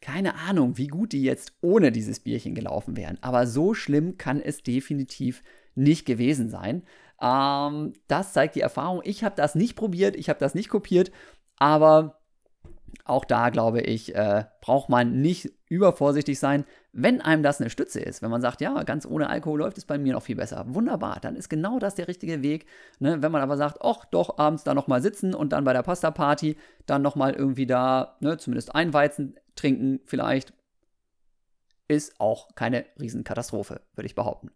[0.00, 4.40] Keine Ahnung, wie gut die jetzt ohne dieses Bierchen gelaufen wären, aber so schlimm kann
[4.40, 5.42] es definitiv
[5.74, 6.84] nicht gewesen sein.
[7.20, 9.02] Ähm, das zeigt die Erfahrung.
[9.04, 11.12] Ich habe das nicht probiert, ich habe das nicht kopiert,
[11.56, 12.19] aber
[13.04, 16.64] auch da glaube ich, äh, braucht man nicht übervorsichtig sein.
[16.92, 19.84] Wenn einem das eine Stütze ist, wenn man sagt, ja, ganz ohne Alkohol läuft es
[19.84, 22.66] bei mir noch viel besser, wunderbar, dann ist genau das der richtige Weg.
[22.98, 23.22] Ne?
[23.22, 26.56] Wenn man aber sagt, ach doch, abends da nochmal sitzen und dann bei der Pasta-Party
[26.86, 30.52] dann nochmal irgendwie da, ne, zumindest ein Weizen trinken vielleicht,
[31.86, 34.50] ist auch keine Riesenkatastrophe, würde ich behaupten.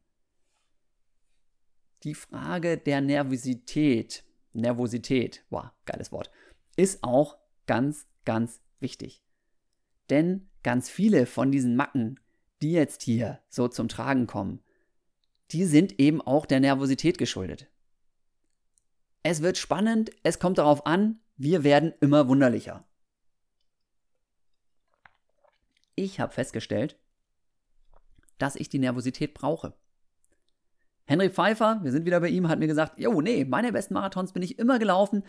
[2.04, 6.30] Die Frage der Nervosität, Nervosität, wow, geiles Wort,
[6.76, 9.22] ist auch ganz ganz wichtig.
[10.10, 12.20] Denn ganz viele von diesen Macken,
[12.62, 14.62] die jetzt hier so zum Tragen kommen,
[15.50, 17.68] die sind eben auch der Nervosität geschuldet.
[19.22, 22.84] Es wird spannend, es kommt darauf an, wir werden immer wunderlicher.
[25.94, 26.98] Ich habe festgestellt,
[28.38, 29.74] dass ich die Nervosität brauche.
[31.06, 34.32] Henry Pfeiffer, wir sind wieder bei ihm, hat mir gesagt, jo, nee, meine besten Marathons
[34.32, 35.22] bin ich immer gelaufen,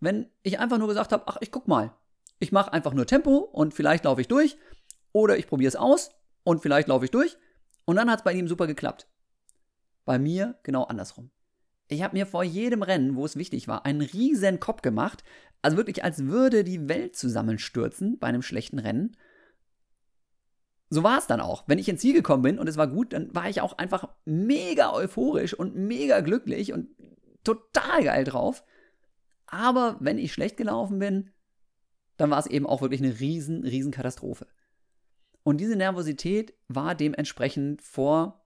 [0.00, 1.94] wenn ich einfach nur gesagt habe, ach, ich guck mal,
[2.38, 4.56] ich mache einfach nur Tempo und vielleicht laufe ich durch.
[5.12, 6.10] Oder ich probiere es aus
[6.42, 7.36] und vielleicht laufe ich durch.
[7.84, 9.08] Und dann hat es bei ihm super geklappt.
[10.04, 11.30] Bei mir genau andersrum.
[11.88, 15.22] Ich habe mir vor jedem Rennen, wo es wichtig war, einen riesen Kopf gemacht.
[15.62, 19.16] Also wirklich, als würde die Welt zusammenstürzen bei einem schlechten Rennen.
[20.90, 21.64] So war es dann auch.
[21.66, 24.08] Wenn ich ins Ziel gekommen bin und es war gut, dann war ich auch einfach
[24.24, 26.88] mega euphorisch und mega glücklich und
[27.42, 28.64] total geil drauf.
[29.46, 31.30] Aber wenn ich schlecht gelaufen bin,
[32.16, 34.46] dann war es eben auch wirklich eine riesen, riesen Katastrophe.
[35.42, 38.44] Und diese Nervosität war dementsprechend vor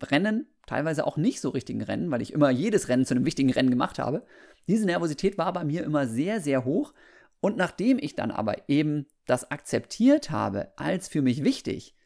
[0.00, 3.50] Rennen, teilweise auch nicht so richtigen Rennen, weil ich immer jedes Rennen zu einem wichtigen
[3.50, 4.26] Rennen gemacht habe.
[4.68, 6.92] Diese Nervosität war bei mir immer sehr, sehr hoch.
[7.40, 11.96] Und nachdem ich dann aber eben das akzeptiert habe als für mich wichtig,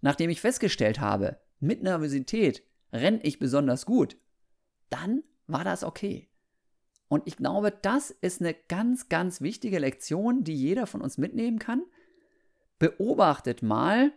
[0.00, 4.16] nachdem ich festgestellt habe, mit Nervosität renne ich besonders gut,
[4.88, 6.28] dann war das okay.
[7.08, 11.58] Und ich glaube, das ist eine ganz, ganz wichtige Lektion, die jeder von uns mitnehmen
[11.58, 11.82] kann.
[12.78, 14.12] Beobachtet mal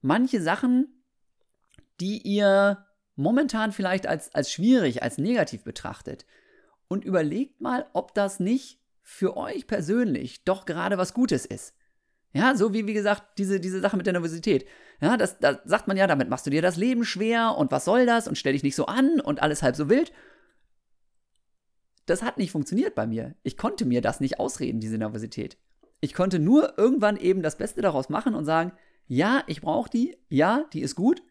[0.00, 1.04] manche Sachen,
[2.00, 6.26] die ihr momentan vielleicht als, als schwierig, als negativ betrachtet.
[6.88, 11.74] Und überlegt mal, ob das nicht für euch persönlich doch gerade was Gutes ist.
[12.34, 14.66] Ja, so wie, wie gesagt, diese, diese Sache mit der Nervosität.
[15.00, 17.84] Ja, das, da sagt man ja, damit machst du dir das Leben schwer und was
[17.84, 20.12] soll das und stell dich nicht so an und alles halb so wild.
[22.06, 23.34] Das hat nicht funktioniert bei mir.
[23.42, 25.56] Ich konnte mir das nicht ausreden, diese Nervosität.
[26.00, 28.72] Ich konnte nur irgendwann eben das Beste daraus machen und sagen,
[29.06, 31.22] ja, ich brauche die, ja, die ist gut.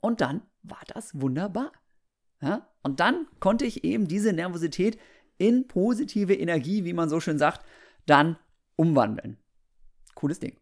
[0.00, 1.72] Und dann war das wunderbar.
[2.40, 2.68] Ja?
[2.82, 4.98] Und dann konnte ich eben diese Nervosität
[5.38, 7.64] in positive Energie, wie man so schön sagt,
[8.06, 8.36] dann
[8.76, 9.38] umwandeln.
[10.14, 10.56] Cooles Ding.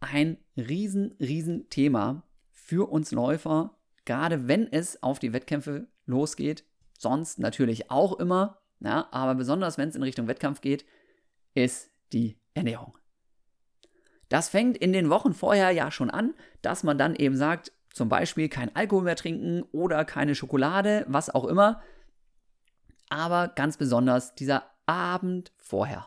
[0.00, 6.64] Ein riesen, riesen Thema für uns Läufer, gerade wenn es auf die Wettkämpfe losgeht.
[7.00, 10.84] Sonst natürlich auch immer, ja, aber besonders wenn es in Richtung Wettkampf geht,
[11.54, 12.98] ist die Ernährung.
[14.28, 18.10] Das fängt in den Wochen vorher ja schon an, dass man dann eben sagt, zum
[18.10, 21.80] Beispiel kein Alkohol mehr trinken oder keine Schokolade, was auch immer.
[23.08, 26.06] Aber ganz besonders dieser Abend vorher.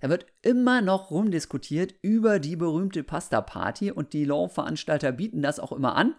[0.00, 5.72] Da wird immer noch rumdiskutiert über die berühmte Pasta-Party und die Law-Veranstalter bieten das auch
[5.72, 6.14] immer an.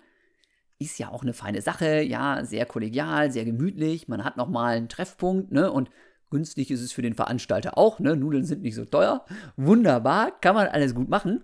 [0.80, 4.08] Ist ja auch eine feine Sache, ja, sehr kollegial, sehr gemütlich.
[4.08, 5.72] Man hat nochmal einen Treffpunkt, ne?
[5.72, 5.90] Und
[6.30, 8.16] günstig ist es für den Veranstalter auch, ne?
[8.16, 9.26] Nudeln sind nicht so teuer.
[9.56, 11.44] Wunderbar, kann man alles gut machen.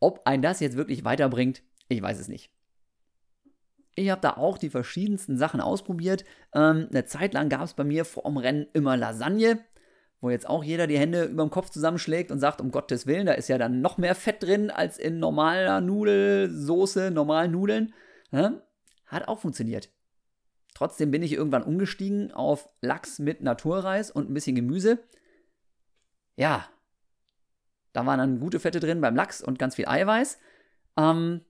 [0.00, 2.50] Ob ein das jetzt wirklich weiterbringt, ich weiß es nicht.
[3.94, 6.24] Ich habe da auch die verschiedensten Sachen ausprobiert.
[6.54, 9.60] Ähm, eine Zeit lang gab es bei mir vor dem Rennen immer Lasagne
[10.22, 13.26] wo jetzt auch jeder die Hände über dem Kopf zusammenschlägt und sagt, um Gottes Willen,
[13.26, 17.92] da ist ja dann noch mehr Fett drin als in normaler Nudelsoße, normalen Nudeln.
[18.30, 18.62] Ja,
[19.06, 19.90] hat auch funktioniert.
[20.74, 25.00] Trotzdem bin ich irgendwann umgestiegen auf Lachs mit Naturreis und ein bisschen Gemüse.
[26.36, 26.68] Ja,
[27.92, 30.38] da waren dann gute Fette drin beim Lachs und ganz viel Eiweiß.
[30.96, 31.40] Ähm,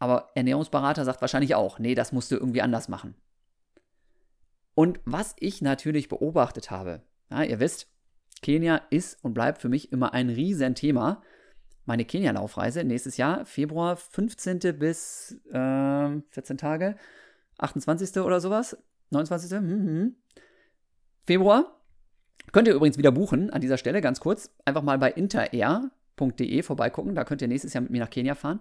[0.00, 3.14] aber Ernährungsberater sagt wahrscheinlich auch, nee, das musst du irgendwie anders machen.
[4.74, 7.89] Und was ich natürlich beobachtet habe, ja, ihr wisst,
[8.42, 11.22] Kenia ist und bleibt für mich immer ein Riesenthema.
[11.84, 14.58] Meine Kenia-Laufreise nächstes Jahr, Februar 15.
[14.78, 16.96] bis äh, 14 Tage,
[17.58, 18.18] 28.
[18.18, 18.76] oder sowas,
[19.10, 19.50] 29.
[19.50, 20.16] Hm, hm, hm.
[21.24, 21.80] Februar.
[22.52, 24.50] Könnt ihr übrigens wieder buchen an dieser Stelle, ganz kurz.
[24.64, 28.60] Einfach mal bei interair.de vorbeigucken, da könnt ihr nächstes Jahr mit mir nach Kenia fahren.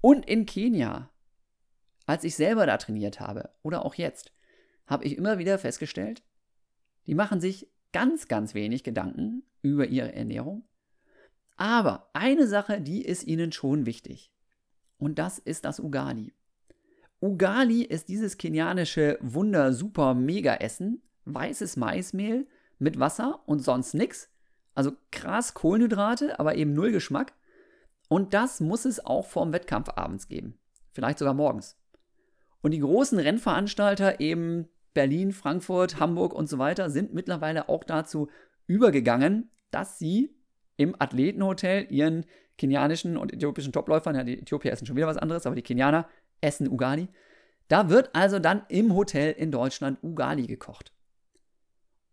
[0.00, 1.10] Und in Kenia,
[2.06, 4.32] als ich selber da trainiert habe, oder auch jetzt,
[4.86, 6.22] habe ich immer wieder festgestellt,
[7.06, 10.68] die machen sich ganz, ganz wenig Gedanken über ihre Ernährung.
[11.56, 14.30] Aber eine Sache, die ist ihnen schon wichtig.
[14.98, 16.34] Und das ist das Ugali.
[17.22, 22.46] Ugali ist dieses kenianische Wunder super mega Essen, weißes Maismehl
[22.78, 24.30] mit Wasser und sonst nichts.
[24.74, 27.32] Also krass Kohlenhydrate, aber eben null Geschmack.
[28.10, 30.58] Und das muss es auch vorm Wettkampf abends geben.
[30.92, 31.78] Vielleicht sogar morgens.
[32.60, 38.30] Und die großen Rennveranstalter eben Berlin, Frankfurt, Hamburg und so weiter sind mittlerweile auch dazu
[38.66, 40.34] übergegangen, dass sie
[40.78, 42.24] im Athletenhotel ihren
[42.56, 46.08] kenianischen und äthiopischen Topläufern, ja, die Äthiopier essen schon wieder was anderes, aber die Kenianer
[46.40, 47.08] essen Ugali.
[47.68, 50.94] Da wird also dann im Hotel in Deutschland Ugali gekocht.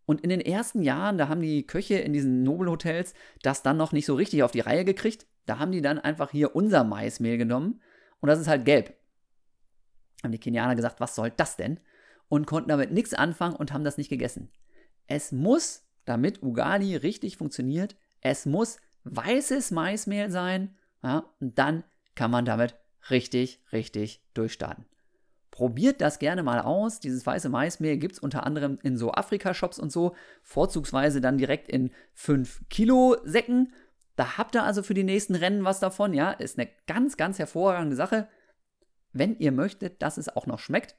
[0.06, 3.94] Und in den ersten Jahren, da haben die Köche in diesen Nobelhotels das dann noch
[3.94, 5.26] nicht so richtig auf die Reihe gekriegt.
[5.46, 7.82] Da haben die dann einfach hier unser Maismehl genommen
[8.20, 8.94] und das ist halt gelb.
[10.22, 11.80] Haben die Kenianer gesagt, was soll das denn?
[12.30, 14.50] Und konnten damit nichts anfangen und haben das nicht gegessen.
[15.08, 21.84] Es muss, damit Ugali richtig funktioniert, es muss weißes Maismehl sein, ja, und dann
[22.16, 22.76] kann man damit
[23.10, 24.86] richtig, richtig durchstarten.
[25.52, 27.00] Probiert das gerne mal aus.
[27.00, 31.70] Dieses weiße Maismehl gibt es unter anderem in so Afrika-Shops und so, vorzugsweise dann direkt
[31.70, 33.72] in 5 Kilo Säcken.
[34.16, 37.38] Da habt ihr also für die nächsten Rennen was davon, ja, ist eine ganz, ganz
[37.38, 38.28] hervorragende Sache.
[39.12, 40.96] Wenn ihr möchtet, dass es auch noch schmeckt,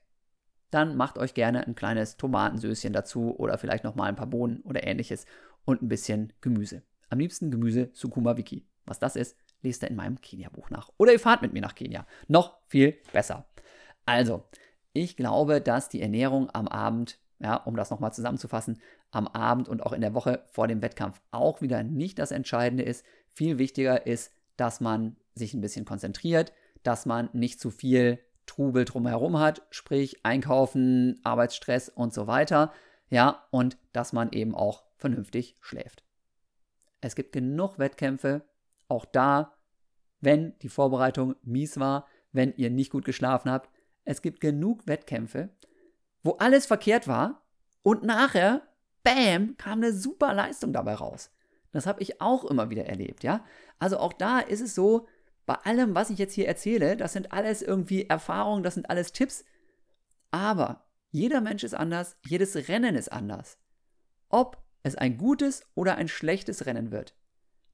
[0.74, 4.87] dann macht euch gerne ein kleines Tomatensößchen dazu oder vielleicht nochmal ein paar Bohnen oder
[4.87, 5.26] ähnliches
[5.64, 6.82] und ein bisschen Gemüse.
[7.10, 8.66] Am liebsten Gemüse Sukuma Wiki.
[8.87, 10.90] Was das ist, lest ihr in meinem Kenia-Buch nach.
[10.98, 12.06] Oder ihr fahrt mit mir nach Kenia.
[12.28, 13.46] Noch viel besser.
[14.04, 14.44] Also,
[14.92, 19.82] ich glaube, dass die Ernährung am Abend, ja, um das nochmal zusammenzufassen, am Abend und
[19.82, 23.04] auch in der Woche vor dem Wettkampf auch wieder nicht das Entscheidende ist.
[23.28, 28.85] Viel wichtiger ist, dass man sich ein bisschen konzentriert, dass man nicht zu viel Trubel
[28.85, 32.72] drumherum hat, sprich Einkaufen, Arbeitsstress und so weiter.
[33.11, 36.04] Ja, und dass man eben auch vernünftig schläft.
[37.00, 38.42] Es gibt genug Wettkämpfe,
[38.88, 39.54] auch da
[40.24, 43.70] wenn die Vorbereitung mies war, wenn ihr nicht gut geschlafen habt.
[44.04, 45.50] Es gibt genug Wettkämpfe,
[46.22, 47.42] wo alles verkehrt war
[47.83, 48.62] und nachher,
[49.02, 51.30] bam, kam eine super Leistung dabei raus.
[51.72, 53.44] Das habe ich auch immer wieder erlebt, ja.
[53.78, 55.07] Also auch da ist es so,
[55.46, 59.12] bei allem, was ich jetzt hier erzähle, das sind alles irgendwie Erfahrungen, das sind alles
[59.12, 59.44] Tipps.
[60.30, 63.59] Aber jeder Mensch ist anders, jedes Rennen ist anders.
[64.28, 67.14] Ob es ein gutes oder ein schlechtes Rennen wird,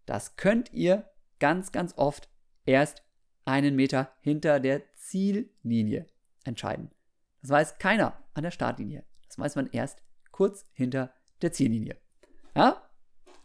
[0.07, 2.29] das könnt ihr ganz, ganz oft
[2.67, 3.03] erst
[3.45, 6.07] einen Meter hinter der Ziellinie
[6.45, 6.91] entscheiden.
[7.41, 9.05] Das weiß keiner an der Startlinie.
[9.27, 11.97] Das weiß man erst kurz hinter der Ziellinie.
[12.55, 12.83] Ja?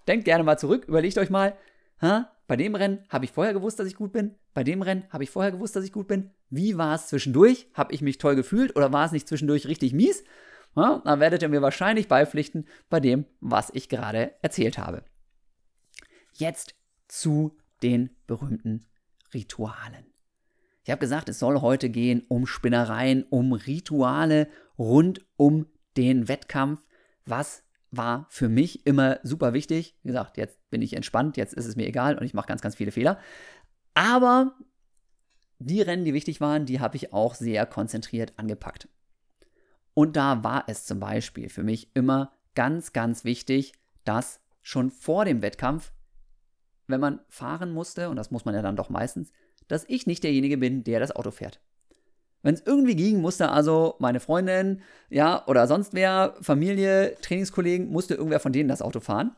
[0.08, 1.58] Denkt gerne mal zurück, überlegt euch mal,
[2.02, 4.36] ha, bei dem Rennen habe ich vorher gewusst, dass ich gut bin.
[4.54, 6.30] Bei dem Rennen habe ich vorher gewusst, dass ich gut bin.
[6.50, 7.68] Wie war es zwischendurch?
[7.74, 10.24] Habe ich mich toll gefühlt oder war es nicht zwischendurch richtig mies?
[10.76, 15.04] Ja, dann werdet ihr mir wahrscheinlich beipflichten bei dem, was ich gerade erzählt habe.
[16.34, 16.76] Jetzt
[17.08, 18.86] zu den berühmten
[19.34, 20.06] Ritualen.
[20.84, 25.66] Ich habe gesagt, es soll heute gehen um Spinnereien, um Rituale rund um
[25.98, 26.86] den Wettkampf.
[27.26, 27.64] Was
[27.98, 29.96] war für mich immer super wichtig.
[30.04, 32.62] Wie gesagt, jetzt bin ich entspannt, jetzt ist es mir egal und ich mache ganz,
[32.62, 33.20] ganz viele Fehler.
[33.94, 34.56] Aber
[35.60, 38.90] die Rennen, die wichtig waren, die habe ich auch sehr konzentriert angepackt.
[39.94, 45.26] Und da war es zum Beispiel für mich immer ganz, ganz wichtig, dass schon vor
[45.26, 45.94] dem Wettkampf,
[46.88, 49.32] wenn man fahren musste, und das muss man ja dann doch meistens,
[49.68, 51.62] dass ich nicht derjenige bin, der das Auto fährt.
[52.46, 58.14] Wenn es irgendwie ging, musste also meine Freundin, ja, oder sonst wer, Familie, Trainingskollegen, musste
[58.14, 59.36] irgendwer von denen das Auto fahren.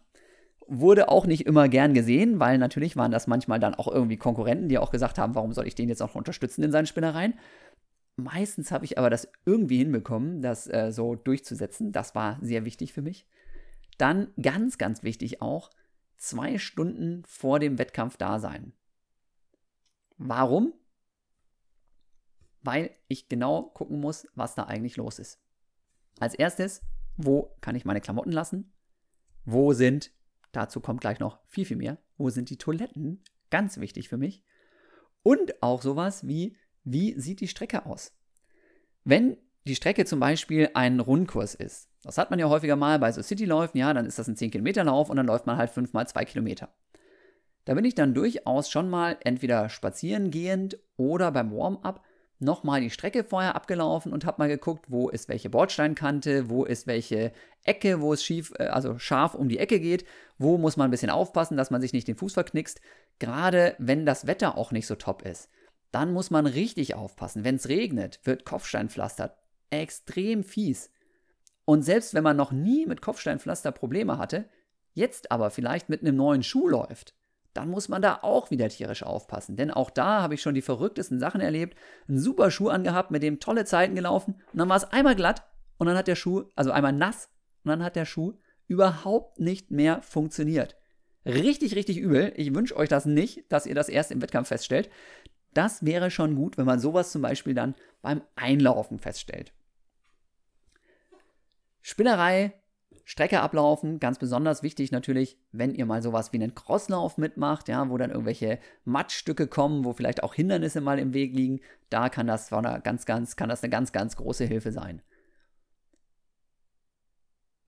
[0.68, 4.68] Wurde auch nicht immer gern gesehen, weil natürlich waren das manchmal dann auch irgendwie Konkurrenten,
[4.68, 7.36] die auch gesagt haben, warum soll ich den jetzt auch unterstützen in seinen Spinnereien.
[8.18, 11.94] Meistens habe ich aber das irgendwie hinbekommen, das äh, so durchzusetzen.
[11.94, 13.26] Das war sehr wichtig für mich.
[13.98, 15.70] Dann ganz, ganz wichtig auch,
[16.18, 18.74] zwei Stunden vor dem Wettkampf da sein.
[20.18, 20.74] Warum?
[22.62, 25.40] Weil ich genau gucken muss, was da eigentlich los ist.
[26.20, 26.82] Als erstes,
[27.16, 28.74] wo kann ich meine Klamotten lassen?
[29.46, 30.12] Wo sind,
[30.52, 33.24] dazu kommt gleich noch viel, viel mehr, wo sind die Toiletten?
[33.50, 34.44] Ganz wichtig für mich.
[35.24, 38.14] Und auch sowas wie, wie sieht die Strecke aus?
[39.04, 43.12] Wenn die Strecke zum Beispiel ein Rundkurs ist, das hat man ja häufiger mal bei
[43.12, 45.70] so Cityläufen, ja, dann ist das ein 10 Kilometer Lauf und dann läuft man halt
[45.70, 46.74] 5 mal 2 Kilometer.
[47.66, 52.02] Da bin ich dann durchaus schon mal entweder spazieren gehend oder beim Warm-up
[52.40, 56.88] nochmal die Strecke vorher abgelaufen und habe mal geguckt, wo ist welche Bordsteinkante, wo ist
[56.88, 57.32] welche
[57.64, 60.06] Ecke, wo es schief, äh, also scharf um die Ecke geht,
[60.38, 62.82] wo muss man ein bisschen aufpassen, dass man sich nicht den Fuß verknickst,
[63.20, 65.50] gerade wenn das Wetter auch nicht so top ist.
[65.92, 67.44] Dann muss man richtig aufpassen.
[67.44, 69.38] Wenn es regnet, wird Kopfsteinpflaster
[69.70, 70.92] extrem fies.
[71.66, 74.50] Und selbst wenn man noch nie mit Kopfsteinpflaster Probleme hatte,
[74.94, 77.16] jetzt aber vielleicht mit einem neuen Schuh läuft,
[77.58, 79.56] dann muss man da auch wieder tierisch aufpassen.
[79.56, 81.76] Denn auch da habe ich schon die verrücktesten Sachen erlebt.
[82.08, 84.36] Einen super Schuh angehabt, mit dem tolle Zeiten gelaufen.
[84.54, 85.44] Und dann war es einmal glatt
[85.78, 87.30] und dann hat der Schuh, also einmal nass,
[87.64, 88.34] und dann hat der Schuh
[88.68, 90.78] überhaupt nicht mehr funktioniert.
[91.26, 92.32] Richtig, richtig übel.
[92.36, 94.90] Ich wünsche euch das nicht, dass ihr das erst im Wettkampf feststellt.
[95.54, 99.52] Das wäre schon gut, wenn man sowas zum Beispiel dann beim Einlaufen feststellt.
[101.82, 102.54] Spinnerei
[103.10, 107.90] Strecke ablaufen, ganz besonders wichtig natürlich, wenn ihr mal sowas wie einen Crosslauf mitmacht, ja,
[107.90, 112.28] wo dann irgendwelche Matschstücke kommen, wo vielleicht auch Hindernisse mal im Weg liegen, da kann
[112.28, 112.50] das
[112.84, 115.02] ganz, ganz, kann das eine ganz, ganz große Hilfe sein.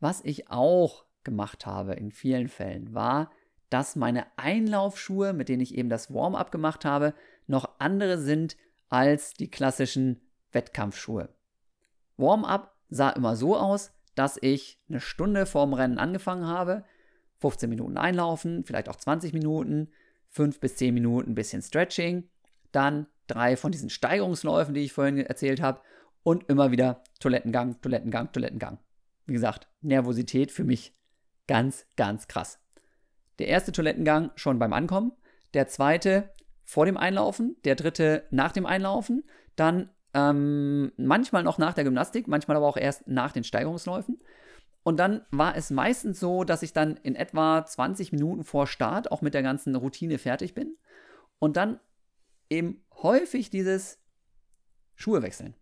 [0.02, 3.32] Was ich auch gemacht habe in vielen Fällen war,
[3.70, 7.14] dass meine Einlaufschuhe, mit denen ich eben das Warm-up gemacht habe,
[7.48, 8.58] noch andere sind
[8.90, 10.20] als die klassischen
[10.52, 11.30] Wettkampfschuhe.
[12.18, 16.84] Warm-up sah immer so aus, dass ich eine Stunde vorm Rennen angefangen habe,
[17.38, 19.94] 15 Minuten einlaufen, vielleicht auch 20 Minuten,
[20.28, 22.28] 5 bis 10 Minuten ein bisschen Stretching,
[22.74, 25.80] dann drei von diesen Steigerungsläufen, die ich vorhin erzählt habe,
[26.22, 28.80] und immer wieder Toilettengang, Toilettengang, Toilettengang.
[29.26, 30.94] Wie gesagt, Nervosität für mich
[31.48, 32.60] ganz, ganz krass.
[33.40, 35.14] Der erste Toilettengang schon beim Ankommen,
[35.54, 36.34] der zweite
[36.66, 39.24] vor dem Einlaufen, der dritte nach dem Einlaufen,
[39.56, 44.20] dann ähm, manchmal noch nach der Gymnastik, manchmal aber auch erst nach den Steigerungsläufen.
[44.84, 49.12] Und dann war es meistens so, dass ich dann in etwa 20 Minuten vor Start
[49.12, 50.78] auch mit der ganzen Routine fertig bin.
[51.38, 51.80] Und dann
[52.50, 54.00] eben häufig dieses
[54.96, 55.56] Schuhe wechseln.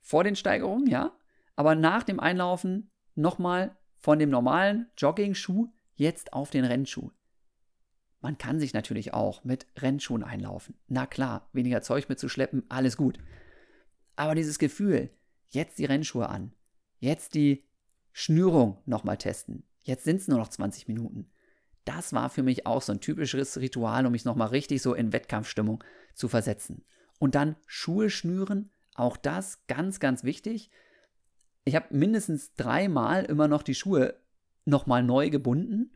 [0.00, 1.16] Vor den Steigerungen, ja.
[1.56, 7.10] Aber nach dem Einlaufen nochmal von dem normalen Jogging-Schuh jetzt auf den Rennschuh.
[8.20, 10.74] Man kann sich natürlich auch mit Rennschuhen einlaufen.
[10.88, 13.18] Na klar, weniger Zeug mitzuschleppen, alles gut.
[14.16, 15.10] Aber dieses Gefühl,
[15.46, 16.52] jetzt die Rennschuhe an,
[16.98, 17.64] jetzt die
[18.12, 21.30] Schnürung nochmal testen, jetzt sind es nur noch 20 Minuten,
[21.86, 25.12] das war für mich auch so ein typisches Ritual, um mich nochmal richtig so in
[25.12, 25.82] Wettkampfstimmung
[26.14, 26.84] zu versetzen.
[27.18, 30.70] Und dann Schuhe schnüren, auch das ganz, ganz wichtig.
[31.64, 34.18] Ich habe mindestens dreimal immer noch die Schuhe
[34.64, 35.92] nochmal neu gebunden.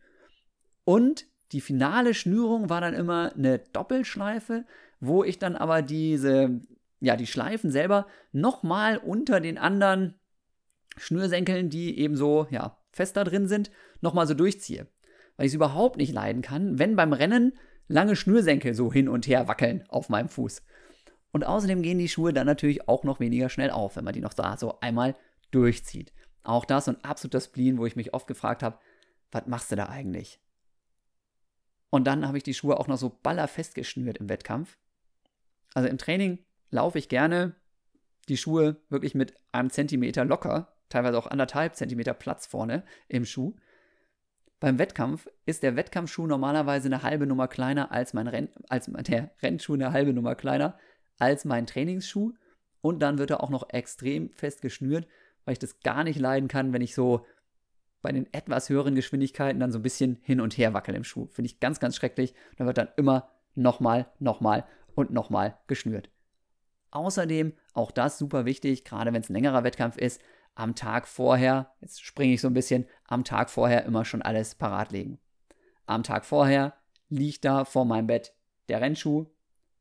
[0.84, 4.64] Und die finale Schnürung war dann immer eine Doppelschleife,
[5.00, 6.60] wo ich dann aber diese,
[7.00, 10.20] ja, die Schleifen selber nochmal unter den anderen
[10.96, 13.70] Schnürsenkeln, die eben so, ja, fester drin sind,
[14.00, 14.86] nochmal so durchziehe.
[15.36, 17.54] Weil ich es überhaupt nicht leiden kann, wenn beim Rennen
[17.88, 20.62] lange Schnürsenkel so hin und her wackeln auf meinem Fuß.
[21.32, 24.20] Und außerdem gehen die Schuhe dann natürlich auch noch weniger schnell auf, wenn man die
[24.20, 25.16] noch da so einmal
[25.50, 26.12] durchzieht.
[26.42, 28.78] Auch das so ein absoluter Spleen, wo ich mich oft gefragt habe,
[29.30, 30.40] was machst du da eigentlich?
[31.88, 34.78] Und dann habe ich die Schuhe auch noch so ballerfest geschnürt im Wettkampf.
[35.74, 36.38] Also im Training
[36.70, 37.54] laufe ich gerne
[38.28, 43.56] die Schuhe wirklich mit einem Zentimeter locker, teilweise auch anderthalb Zentimeter Platz vorne im Schuh.
[44.60, 49.30] Beim Wettkampf ist der Wettkampfschuh normalerweise eine halbe Nummer kleiner als mein Renn, als der
[49.42, 50.78] Rennschuh eine halbe Nummer kleiner
[51.18, 52.34] als mein Trainingsschuh.
[52.82, 55.06] Und dann wird er auch noch extrem fest geschnürt,
[55.44, 57.26] weil ich das gar nicht leiden kann, wenn ich so
[58.02, 61.26] bei den etwas höheren Geschwindigkeiten dann so ein bisschen hin und her wackel im Schuh.
[61.26, 62.34] Finde ich ganz, ganz schrecklich.
[62.56, 66.10] Da wird dann immer nochmal, nochmal und nochmal geschnürt.
[66.90, 70.20] Außerdem, auch das super wichtig, gerade wenn es ein längerer Wettkampf ist,
[70.54, 74.54] am Tag vorher, jetzt springe ich so ein bisschen, am Tag vorher immer schon alles
[74.54, 75.18] parat legen.
[75.86, 76.74] Am Tag vorher
[77.08, 78.34] liegt da vor meinem Bett
[78.68, 79.26] der Rennschuh,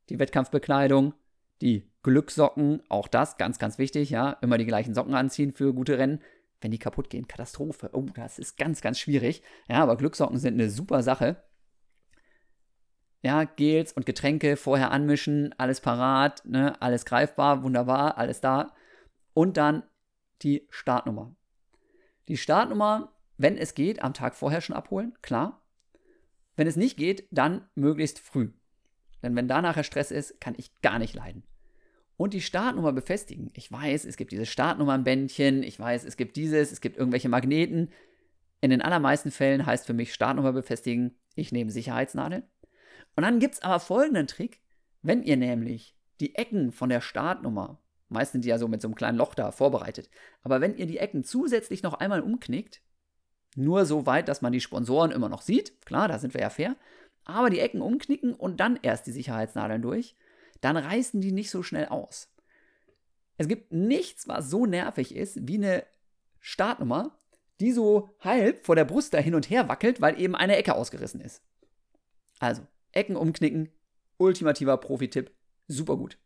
[0.10, 1.14] die Wettkampfbekleidung,
[1.62, 5.97] die Glückssocken, auch das ganz, ganz wichtig, ja, immer die gleichen Socken anziehen für gute
[5.97, 6.22] Rennen.
[6.62, 7.89] Wenn die kaputt gehen, Katastrophe.
[7.93, 9.43] Oh, das ist ganz, ganz schwierig.
[9.70, 11.41] Ja, aber Glückssocken sind eine super Sache.
[13.22, 18.74] Ja, Gels und Getränke vorher anmischen, alles parat, ne, alles greifbar, wunderbar, alles da.
[19.34, 19.84] Und dann
[20.41, 21.36] die Startnummer.
[22.30, 25.61] Die Startnummer, wenn es geht, am Tag vorher schon abholen, klar.
[26.55, 28.51] Wenn es nicht geht, dann möglichst früh.
[29.22, 31.43] Denn wenn da nachher Stress ist, kann ich gar nicht leiden.
[32.15, 33.49] Und die Startnummer befestigen.
[33.53, 37.91] Ich weiß, es gibt diese Startnummernbändchen, ich weiß, es gibt dieses, es gibt irgendwelche Magneten.
[38.61, 42.43] In den allermeisten Fällen heißt für mich Startnummer befestigen, ich nehme Sicherheitsnadeln.
[43.16, 44.62] Und dann gibt es aber folgenden Trick.
[45.01, 47.80] Wenn ihr nämlich die Ecken von der Startnummer,
[48.10, 50.10] meist sind die ja so mit so einem kleinen Loch da vorbereitet,
[50.41, 52.82] aber wenn ihr die Ecken zusätzlich noch einmal umknickt,
[53.55, 56.49] nur so weit, dass man die Sponsoren immer noch sieht, klar, da sind wir ja
[56.49, 56.76] fair,
[57.24, 60.16] aber die Ecken umknicken und dann erst die Sicherheitsnadeln durch,
[60.62, 62.30] dann reißen die nicht so schnell aus.
[63.38, 65.86] Es gibt nichts, was so nervig ist wie eine
[66.39, 67.18] Startnummer,
[67.60, 70.76] die so halb vor der Brust da hin und her wackelt, weil eben eine Ecke
[70.76, 71.41] ausgerissen ist.
[72.39, 73.69] Also, Ecken umknicken,
[74.17, 75.31] ultimativer Profi-Tipp,
[75.67, 76.17] super gut.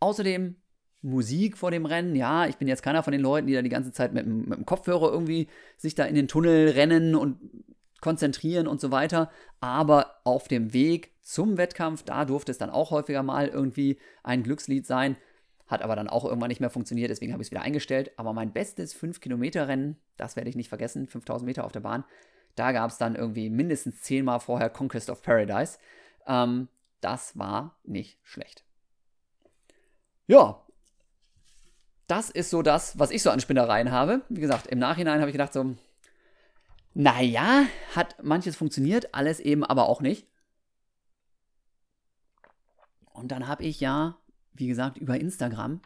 [0.00, 0.56] Außerdem
[1.02, 2.14] Musik vor dem Rennen.
[2.14, 4.58] Ja, ich bin jetzt keiner von den Leuten, die da die ganze Zeit mit, mit
[4.58, 5.48] dem Kopfhörer irgendwie
[5.78, 7.38] sich da in den Tunnel rennen und
[8.00, 9.30] konzentrieren und so weiter.
[9.60, 14.42] Aber auf dem Weg zum Wettkampf, da durfte es dann auch häufiger mal irgendwie ein
[14.42, 15.16] Glückslied sein.
[15.66, 18.10] Hat aber dann auch irgendwann nicht mehr funktioniert, deswegen habe ich es wieder eingestellt.
[18.16, 22.04] Aber mein bestes 5-Kilometer-Rennen, das werde ich nicht vergessen, 5000 Meter auf der Bahn,
[22.60, 25.78] da gab es dann irgendwie mindestens zehnmal vorher Conquest of Paradise.
[26.26, 26.68] Ähm,
[27.00, 28.64] das war nicht schlecht.
[30.26, 30.62] Ja,
[32.06, 34.20] das ist so das, was ich so an Spinnereien habe.
[34.28, 35.74] Wie gesagt, im Nachhinein habe ich gedacht, so,
[36.92, 40.26] naja, hat manches funktioniert, alles eben aber auch nicht.
[43.14, 44.18] Und dann habe ich ja,
[44.52, 45.80] wie gesagt, über Instagram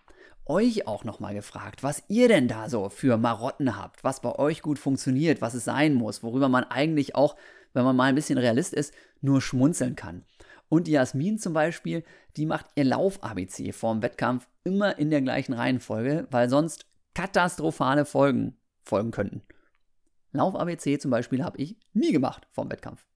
[0.47, 4.63] euch auch nochmal gefragt, was ihr denn da so für Marotten habt, was bei euch
[4.63, 7.37] gut funktioniert, was es sein muss, worüber man eigentlich auch,
[7.73, 10.25] wenn man mal ein bisschen Realist ist, nur schmunzeln kann.
[10.69, 12.05] Und Jasmin zum Beispiel,
[12.37, 18.57] die macht ihr Lauf-ABC vorm Wettkampf immer in der gleichen Reihenfolge, weil sonst katastrophale Folgen
[18.83, 19.43] folgen könnten.
[20.33, 23.07] Lauf-ABC zum Beispiel habe ich nie gemacht vorm Wettkampf.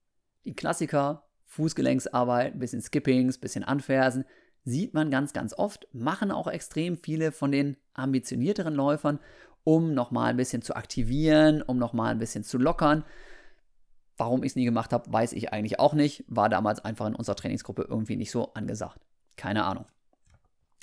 [0.45, 4.23] Die Klassiker, Fußgelenksarbeit, bisschen Skippings, bisschen Anfersen,
[4.69, 9.19] sieht man ganz, ganz oft, machen auch extrem viele von den ambitionierteren Läufern,
[9.63, 13.03] um nochmal ein bisschen zu aktivieren, um nochmal ein bisschen zu lockern.
[14.17, 16.23] Warum ich es nie gemacht habe, weiß ich eigentlich auch nicht.
[16.27, 18.99] War damals einfach in unserer Trainingsgruppe irgendwie nicht so angesagt.
[19.35, 19.85] Keine Ahnung.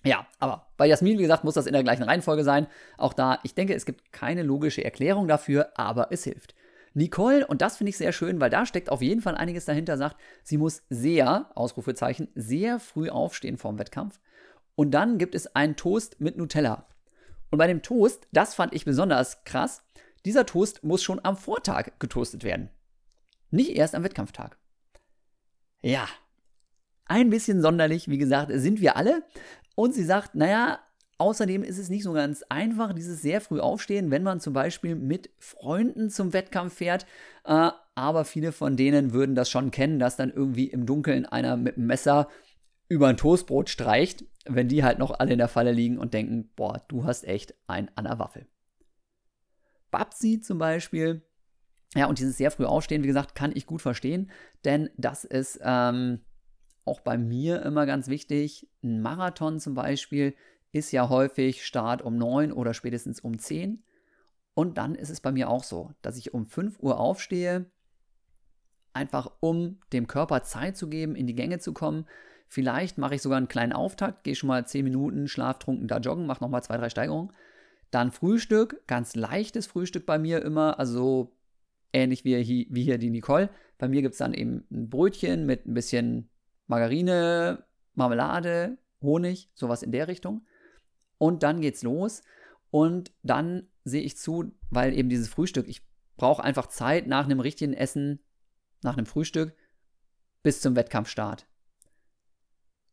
[0.05, 2.67] Ja, aber bei Jasmin, wie gesagt, muss das in der gleichen Reihenfolge sein.
[2.97, 6.55] Auch da, ich denke, es gibt keine logische Erklärung dafür, aber es hilft.
[6.97, 9.99] Nicole, und das finde ich sehr schön, weil da steckt auf jeden Fall einiges dahinter,
[9.99, 14.19] sagt, sie muss sehr, Ausrufezeichen, sehr früh aufstehen vorm Wettkampf.
[14.77, 16.87] Und dann gibt es einen Toast mit Nutella.
[17.51, 19.83] Und bei dem Toast, das fand ich besonders krass,
[20.25, 22.71] dieser Toast muss schon am Vortag getoastet werden.
[23.51, 24.57] Nicht erst am Wettkampftag.
[25.83, 26.09] Ja,
[27.05, 29.23] ein bisschen sonderlich, wie gesagt, sind wir alle.
[29.75, 30.81] Und sie sagt, naja,
[31.19, 34.95] Außerdem ist es nicht so ganz einfach, dieses sehr früh aufstehen, wenn man zum Beispiel
[34.95, 37.07] mit Freunden zum Wettkampf fährt.
[37.45, 41.57] Äh, aber viele von denen würden das schon kennen, dass dann irgendwie im Dunkeln einer
[41.57, 42.29] mit dem Messer
[42.89, 46.51] über ein Toastbrot streicht, wenn die halt noch alle in der Falle liegen und denken,
[46.55, 48.47] boah, du hast echt ein an der Waffel.
[49.91, 51.23] Babsi zum Beispiel,
[51.95, 54.31] ja, und dieses sehr früh Aufstehen, wie gesagt, kann ich gut verstehen,
[54.67, 56.21] denn das ist ähm,
[56.85, 58.69] auch bei mir immer ganz wichtig.
[58.83, 60.35] Ein Marathon zum Beispiel
[60.77, 63.83] ist ja häufig Start um 9 oder spätestens um 10.
[64.55, 67.67] Und dann ist es bei mir auch so, dass ich um 5 Uhr aufstehe,
[68.93, 72.07] einfach um dem Körper Zeit zu geben, in die Gänge zu kommen.
[72.49, 76.27] Vielleicht mache ich sogar einen kleinen Auftakt, gehe schon mal 10 Minuten schlaftrunken da joggen,
[76.27, 77.33] mache nochmal zwei, drei Steigerungen.
[77.91, 81.37] Dann Frühstück, ganz leichtes Frühstück bei mir immer, also
[81.93, 83.51] ähnlich wie hier, wie hier die Nicole.
[83.79, 86.31] Bei mir gibt es dann eben ein Brötchen mit ein bisschen
[86.67, 87.65] Margarine,
[87.95, 90.47] Marmelade, Honig, sowas in der Richtung.
[91.19, 92.23] Und dann geht's los.
[92.71, 95.83] Und dann sehe ich zu, weil eben dieses Frühstück, ich
[96.17, 98.21] brauche einfach Zeit nach einem richtigen Essen,
[98.83, 99.55] nach einem Frühstück,
[100.43, 101.47] bis zum Wettkampfstart.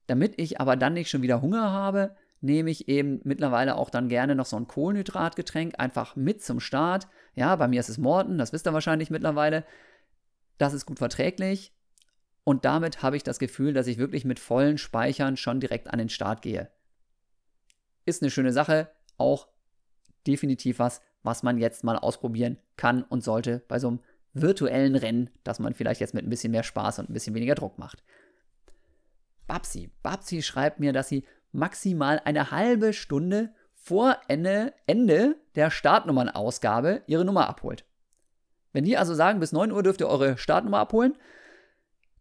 [0.08, 4.10] Damit ich aber dann nicht schon wieder Hunger habe, nehme ich eben mittlerweile auch dann
[4.10, 7.08] gerne noch so ein Kohlenhydratgetränk einfach mit zum Start.
[7.36, 9.64] Ja, bei mir ist es Morten, das wisst ihr wahrscheinlich mittlerweile.
[10.58, 11.74] Das ist gut verträglich.
[12.44, 16.00] Und damit habe ich das Gefühl, dass ich wirklich mit vollen Speichern schon direkt an
[16.00, 16.70] den Start gehe.
[18.06, 19.48] Ist eine schöne Sache, auch
[20.28, 24.00] definitiv was, was man jetzt mal ausprobieren kann und sollte bei so einem
[24.34, 27.56] virtuellen Rennen, das man vielleicht jetzt mit ein bisschen mehr Spaß und ein bisschen weniger
[27.56, 28.04] Druck macht.
[29.48, 37.04] Babsi, Babsi schreibt mir, dass sie maximal eine halbe Stunde vor Ende, Ende der Startnummernausgabe
[37.06, 37.86] ihre Nummer abholt.
[38.72, 41.16] Wenn die also sagen, bis 9 Uhr dürft ihr eure Startnummer abholen,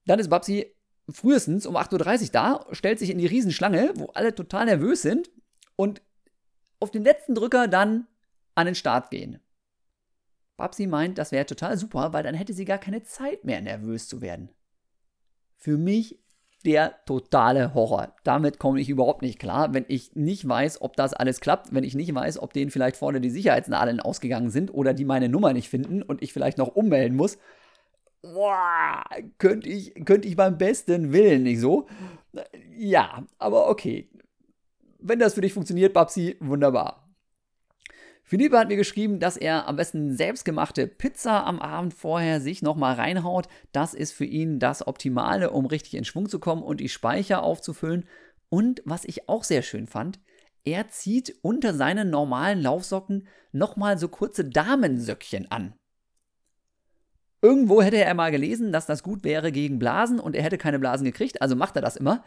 [0.06, 0.74] dann ist Babsi
[1.08, 5.30] frühestens um 8.30 Uhr da, stellt sich in die Riesenschlange, wo alle total nervös sind
[5.82, 6.00] und
[6.78, 8.06] auf den letzten Drücker dann
[8.54, 9.40] an den Start gehen.
[10.56, 14.06] Babsi meint, das wäre total super, weil dann hätte sie gar keine Zeit mehr, nervös
[14.06, 14.50] zu werden.
[15.56, 16.20] Für mich
[16.64, 18.14] der totale Horror.
[18.22, 21.82] Damit komme ich überhaupt nicht klar, wenn ich nicht weiß, ob das alles klappt, wenn
[21.82, 25.52] ich nicht weiß, ob denen vielleicht vorne die Sicherheitsnadeln ausgegangen sind oder die meine Nummer
[25.52, 27.38] nicht finden und ich vielleicht noch ummelden muss.
[28.22, 29.02] Boah,
[29.38, 31.88] könnte ich, könnte ich beim besten Willen nicht so.
[32.70, 34.08] Ja, aber okay.
[35.04, 37.12] Wenn das für dich funktioniert, Babsi, wunderbar.
[38.22, 42.94] Philippe hat mir geschrieben, dass er am besten selbstgemachte Pizza am Abend vorher sich nochmal
[42.94, 43.48] reinhaut.
[43.72, 47.42] Das ist für ihn das Optimale, um richtig in Schwung zu kommen und die Speicher
[47.42, 48.06] aufzufüllen.
[48.48, 50.20] Und was ich auch sehr schön fand,
[50.64, 55.74] er zieht unter seinen normalen Laufsocken nochmal so kurze Damensöckchen an.
[57.42, 60.78] Irgendwo hätte er mal gelesen, dass das gut wäre gegen Blasen und er hätte keine
[60.78, 62.22] Blasen gekriegt, also macht er das immer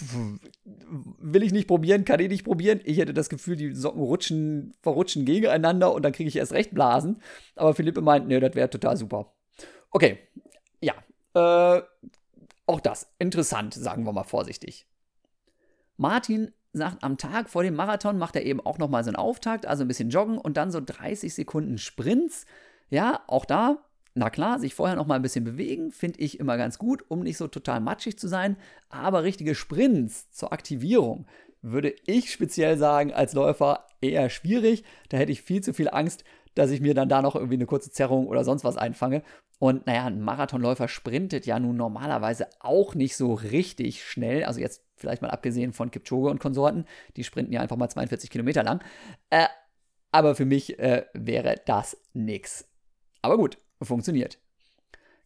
[0.00, 2.80] will ich nicht probieren, kann ich nicht probieren.
[2.84, 6.72] Ich hätte das Gefühl, die Socken rutschen, verrutschen gegeneinander und dann kriege ich erst recht
[6.72, 7.20] Blasen.
[7.56, 9.34] Aber Philippe meint, nee, das wäre total super.
[9.90, 10.18] Okay,
[10.80, 10.94] ja.
[11.34, 11.82] Äh,
[12.66, 14.86] auch das, interessant, sagen wir mal vorsichtig.
[15.96, 19.66] Martin sagt, am Tag vor dem Marathon macht er eben auch nochmal so einen Auftakt,
[19.66, 22.46] also ein bisschen joggen und dann so 30 Sekunden Sprints.
[22.90, 26.56] Ja, auch da na klar, sich vorher noch mal ein bisschen bewegen, finde ich immer
[26.56, 28.56] ganz gut, um nicht so total matschig zu sein.
[28.88, 31.26] Aber richtige Sprints zur Aktivierung
[31.62, 34.84] würde ich speziell sagen, als Läufer eher schwierig.
[35.08, 37.66] Da hätte ich viel zu viel Angst, dass ich mir dann da noch irgendwie eine
[37.66, 39.22] kurze Zerrung oder sonst was einfange.
[39.58, 44.44] Und naja, ein Marathonläufer sprintet ja nun normalerweise auch nicht so richtig schnell.
[44.44, 46.84] Also jetzt vielleicht mal abgesehen von Kipchoge und Konsorten,
[47.16, 48.82] die sprinten ja einfach mal 42 Kilometer lang.
[49.30, 49.46] Äh,
[50.12, 52.68] aber für mich äh, wäre das nix.
[53.20, 54.38] Aber gut, funktioniert.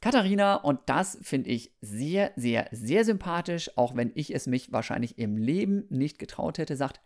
[0.00, 5.16] Katharina, und das finde ich sehr, sehr, sehr sympathisch, auch wenn ich es mich wahrscheinlich
[5.16, 7.00] im Leben nicht getraut hätte, sagt,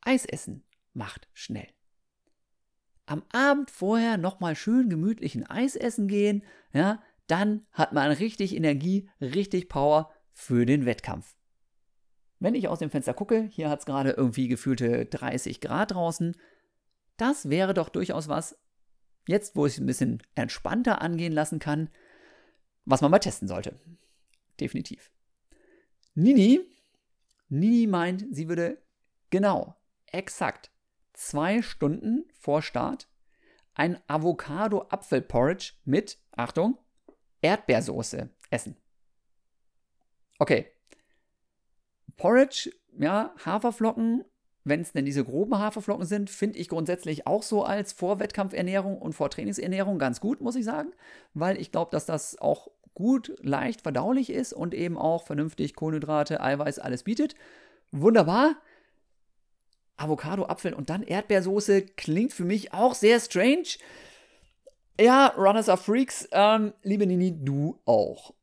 [0.00, 1.68] Eis essen macht schnell.
[3.04, 6.42] Am Abend vorher nochmal schön gemütlich ein Eis essen gehen,
[6.72, 11.36] ja, dann hat man richtig Energie, richtig Power für den Wettkampf.
[12.40, 16.36] Wenn ich aus dem Fenster gucke, hier hat es gerade irgendwie gefühlte 30 Grad draußen,
[17.16, 18.56] das wäre doch durchaus was,
[19.28, 21.90] Jetzt, wo ich es ein bisschen entspannter angehen lassen kann,
[22.86, 23.78] was man mal testen sollte.
[24.58, 25.10] Definitiv.
[26.14, 26.60] Nini,
[27.50, 28.82] Nini meint, sie würde
[29.28, 29.76] genau,
[30.06, 30.70] exakt
[31.12, 33.06] zwei Stunden vor Start
[33.74, 36.78] ein Avocado-Apfel-Porridge mit, Achtung,
[37.42, 38.78] Erdbeersoße essen.
[40.38, 40.72] Okay.
[42.16, 44.24] Porridge, ja, Haferflocken
[44.68, 49.14] wenn es denn diese groben Haferflocken sind, finde ich grundsätzlich auch so als Vorwettkampfernährung und
[49.14, 50.92] Vortrainingsernährung ganz gut, muss ich sagen,
[51.34, 56.40] weil ich glaube, dass das auch gut, leicht verdaulich ist und eben auch vernünftig Kohlenhydrate,
[56.40, 57.34] Eiweiß, alles bietet.
[57.92, 58.56] wunderbar.
[59.96, 63.78] Avocado, Apfel und dann Erdbeersoße klingt für mich auch sehr strange.
[65.00, 68.34] Ja, Runners are Freaks, ähm, liebe Nini, du auch.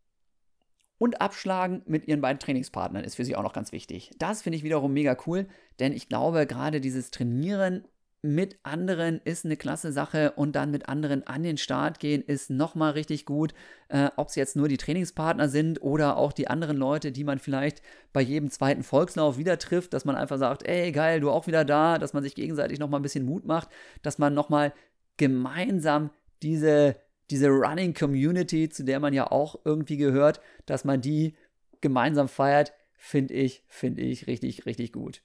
[0.98, 4.12] Und abschlagen mit ihren beiden Trainingspartnern ist für sie auch noch ganz wichtig.
[4.18, 5.48] Das finde ich wiederum mega cool,
[5.80, 7.84] denn ich glaube, gerade dieses Trainieren
[8.26, 12.50] mit anderen ist eine klasse Sache und dann mit anderen an den Start gehen ist
[12.50, 13.54] nochmal richtig gut.
[13.88, 17.39] Äh, Ob es jetzt nur die Trainingspartner sind oder auch die anderen Leute, die man
[17.39, 17.82] vielleicht
[18.14, 21.64] bei jedem zweiten Volkslauf wieder trifft, dass man einfach sagt, ey geil, du auch wieder
[21.64, 23.70] da, dass man sich gegenseitig nochmal ein bisschen Mut macht,
[24.02, 24.74] dass man nochmal
[25.18, 26.10] gemeinsam
[26.41, 26.96] diese,
[27.30, 31.36] diese Running Community, zu der man ja auch irgendwie gehört, dass man die
[31.82, 35.22] gemeinsam feiert, finde ich, finde ich richtig, richtig gut.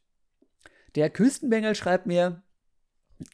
[0.95, 2.43] Der Küstenbengel schreibt mir,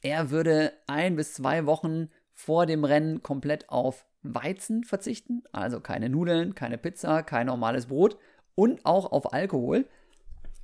[0.02, 6.08] er würde ein bis zwei Wochen vor dem Rennen komplett auf Weizen verzichten, also keine
[6.08, 8.18] Nudeln, keine Pizza, kein normales Brot
[8.54, 9.86] und auch auf Alkohol.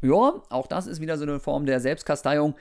[0.03, 2.57] Ja, auch das ist wieder so eine Form der Selbstkasteiung,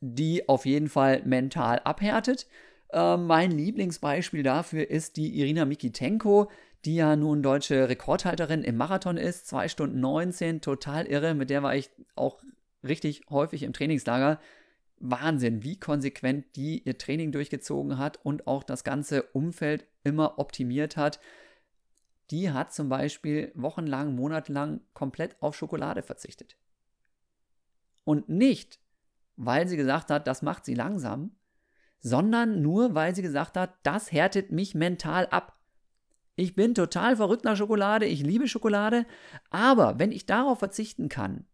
[0.00, 2.46] die auf jeden Fall mental abhärtet.
[2.90, 6.50] Äh, mein Lieblingsbeispiel dafür ist die Irina Mikitenko,
[6.84, 9.46] die ja nun deutsche Rekordhalterin im Marathon ist.
[9.48, 11.34] 2 Stunden 19, total irre.
[11.34, 12.42] Mit der war ich auch
[12.84, 14.40] richtig häufig im Trainingslager.
[14.98, 20.96] Wahnsinn, wie konsequent die ihr Training durchgezogen hat und auch das ganze Umfeld immer optimiert
[20.96, 21.20] hat.
[22.30, 26.56] Die hat zum Beispiel wochenlang, monatelang komplett auf Schokolade verzichtet.
[28.04, 28.80] Und nicht,
[29.36, 31.32] weil sie gesagt hat, das macht sie langsam,
[32.06, 35.58] sondern nur, weil sie gesagt hat, das härtet mich mental ab.
[36.36, 39.06] Ich bin total verrückt nach Schokolade, ich liebe Schokolade,
[39.50, 41.46] aber wenn ich darauf verzichten kann,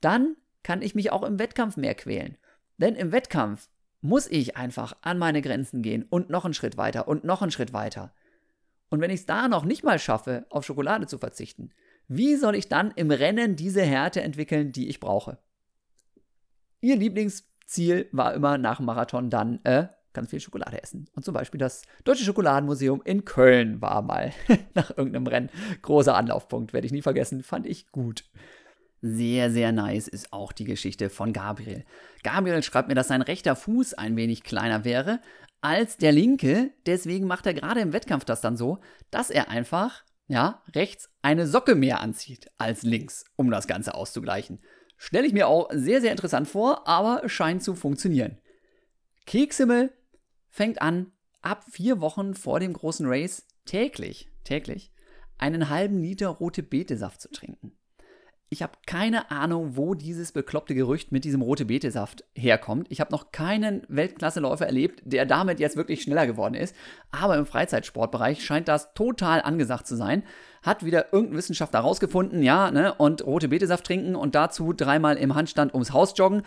[0.00, 2.38] dann kann ich mich auch im Wettkampf mehr quälen.
[2.76, 3.70] Denn im Wettkampf
[4.02, 7.50] muss ich einfach an meine Grenzen gehen und noch einen Schritt weiter und noch einen
[7.50, 8.14] Schritt weiter.
[8.88, 11.70] Und wenn ich es da noch nicht mal schaffe, auf Schokolade zu verzichten,
[12.06, 15.38] wie soll ich dann im Rennen diese Härte entwickeln, die ich brauche?
[16.80, 17.00] Ihr
[17.76, 21.08] Lieblingsziel war immer nach dem Marathon dann äh, ganz viel Schokolade essen.
[21.14, 24.32] Und zum Beispiel das Deutsche Schokoladenmuseum in Köln war mal
[24.74, 25.50] nach irgendeinem Rennen
[25.80, 26.72] großer Anlaufpunkt.
[26.72, 28.24] Werde ich nie vergessen, fand ich gut.
[29.00, 31.84] Sehr, sehr nice ist auch die Geschichte von Gabriel.
[32.22, 35.20] Gabriel schreibt mir, dass sein rechter Fuß ein wenig kleiner wäre
[35.60, 36.70] als der linke.
[36.86, 38.78] Deswegen macht er gerade im Wettkampf das dann so,
[39.10, 44.60] dass er einfach, ja, rechts eine Socke mehr anzieht als links, um das Ganze auszugleichen.
[45.04, 48.38] Stelle ich mir auch sehr, sehr interessant vor, aber scheint zu funktionieren.
[49.26, 49.92] Keksimmel
[50.48, 54.92] fängt an, ab vier Wochen vor dem großen Race täglich, täglich,
[55.38, 57.76] einen halben Liter rote Betesaft zu trinken.
[58.52, 62.86] Ich habe keine Ahnung, wo dieses bekloppte Gerücht mit diesem rote Betesaft herkommt.
[62.90, 66.76] Ich habe noch keinen Weltklasseläufer erlebt, der damit jetzt wirklich schneller geworden ist.
[67.10, 70.22] Aber im Freizeitsportbereich scheint das total angesagt zu sein.
[70.62, 75.34] Hat wieder irgendein Wissenschaftler rausgefunden, ja, ne, und rote Betesaft trinken und dazu dreimal im
[75.34, 76.42] Handstand ums Haus joggen.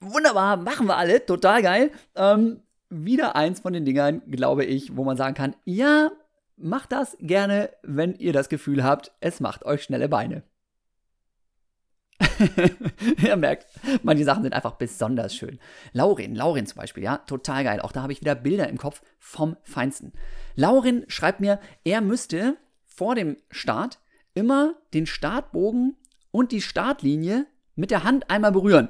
[0.00, 1.92] Wunderbar, machen wir alle, total geil.
[2.16, 6.10] Ähm, wieder eins von den Dingern, glaube ich, wo man sagen kann, ja,
[6.56, 10.42] macht das gerne, wenn ihr das Gefühl habt, es macht euch schnelle Beine.
[13.22, 13.66] Ihr merkt,
[14.02, 15.58] manche Sachen sind einfach besonders schön.
[15.92, 17.80] Laurin, Laurin zum Beispiel, ja, total geil.
[17.80, 20.12] Auch da habe ich wieder Bilder im Kopf vom Feinsten.
[20.54, 24.00] Laurin schreibt mir, er müsste vor dem Start
[24.34, 25.96] immer den Startbogen
[26.30, 27.46] und die Startlinie
[27.76, 28.88] mit der Hand einmal berühren.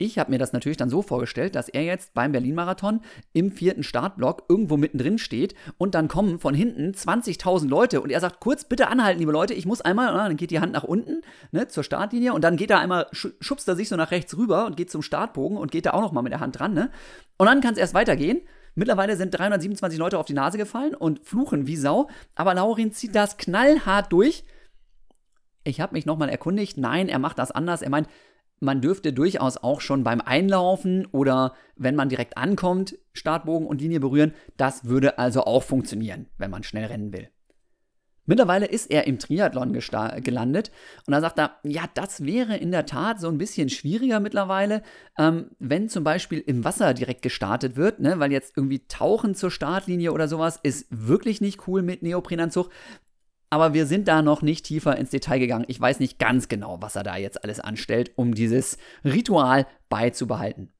[0.00, 3.00] Ich habe mir das natürlich dann so vorgestellt, dass er jetzt beim Berlin-Marathon
[3.32, 8.20] im vierten Startblock irgendwo mittendrin steht und dann kommen von hinten 20.000 Leute und er
[8.20, 11.22] sagt, kurz bitte anhalten, liebe Leute, ich muss einmal, dann geht die Hand nach unten
[11.50, 14.66] ne, zur Startlinie und dann geht er einmal, schubst er sich so nach rechts rüber
[14.66, 16.74] und geht zum Startbogen und geht da auch nochmal mit der Hand dran.
[16.74, 16.90] Ne?
[17.36, 18.40] Und dann kann es erst weitergehen.
[18.76, 23.16] Mittlerweile sind 327 Leute auf die Nase gefallen und fluchen wie Sau, aber Laurin zieht
[23.16, 24.44] das knallhart durch.
[25.64, 26.78] Ich habe mich nochmal erkundigt.
[26.78, 27.82] Nein, er macht das anders.
[27.82, 28.08] Er meint,
[28.60, 34.00] man dürfte durchaus auch schon beim Einlaufen oder wenn man direkt ankommt, Startbogen und Linie
[34.00, 34.34] berühren.
[34.56, 37.28] Das würde also auch funktionieren, wenn man schnell rennen will.
[38.28, 40.70] Mittlerweile ist er im Triathlon gelandet
[41.06, 44.82] und da sagt er, ja, das wäre in der Tat so ein bisschen schwieriger mittlerweile,
[45.18, 49.50] ähm, wenn zum Beispiel im Wasser direkt gestartet wird, ne, weil jetzt irgendwie Tauchen zur
[49.50, 52.68] Startlinie oder sowas ist wirklich nicht cool mit Neoprenanzug.
[53.50, 55.64] Aber wir sind da noch nicht tiefer ins Detail gegangen.
[55.68, 60.72] Ich weiß nicht ganz genau, was er da jetzt alles anstellt, um dieses Ritual beizubehalten.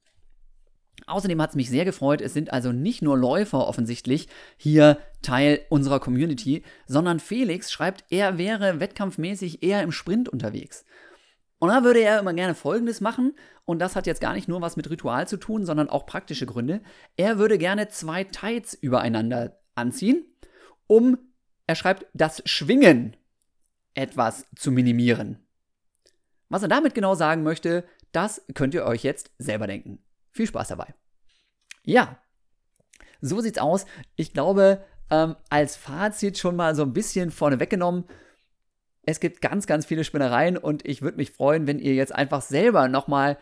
[1.06, 5.60] Außerdem hat es mich sehr gefreut, es sind also nicht nur Läufer offensichtlich hier Teil
[5.70, 10.84] unserer Community, sondern Felix schreibt, er wäre wettkampfmäßig eher im Sprint unterwegs.
[11.60, 14.62] Und da würde er immer gerne Folgendes machen, und das hat jetzt gar nicht nur
[14.62, 16.80] was mit Ritual zu tun, sondern auch praktische Gründe.
[17.16, 20.24] Er würde gerne zwei Tights übereinander anziehen,
[20.86, 21.18] um
[21.68, 23.16] er schreibt, das Schwingen
[23.94, 25.38] etwas zu minimieren.
[26.48, 30.02] Was er damit genau sagen möchte, das könnt ihr euch jetzt selber denken.
[30.30, 30.94] Viel Spaß dabei.
[31.84, 32.18] Ja,
[33.20, 33.84] so sieht's aus.
[34.16, 38.04] Ich glaube, ähm, als Fazit schon mal so ein bisschen vorne weggenommen.
[39.02, 42.40] Es gibt ganz, ganz viele Spinnereien und ich würde mich freuen, wenn ihr jetzt einfach
[42.40, 43.36] selber nochmal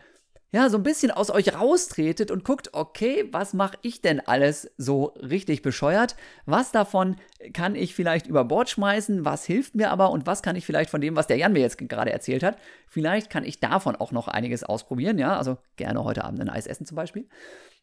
[0.57, 4.71] ja, so ein bisschen aus euch raustretet und guckt, okay, was mache ich denn alles
[4.75, 6.15] so richtig bescheuert?
[6.47, 7.17] Was davon
[7.53, 9.23] kann ich vielleicht über Bord schmeißen?
[9.23, 10.09] Was hilft mir aber?
[10.09, 12.57] Und was kann ich vielleicht von dem, was der Jan mir jetzt gerade erzählt hat?
[12.87, 15.37] Vielleicht kann ich davon auch noch einiges ausprobieren, ja?
[15.37, 17.29] Also gerne heute Abend ein Eis essen zum Beispiel.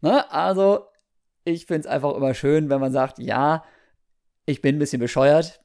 [0.00, 0.28] Ne?
[0.32, 0.88] Also,
[1.44, 3.62] ich finde es einfach immer schön, wenn man sagt, ja,
[4.46, 5.62] ich bin ein bisschen bescheuert,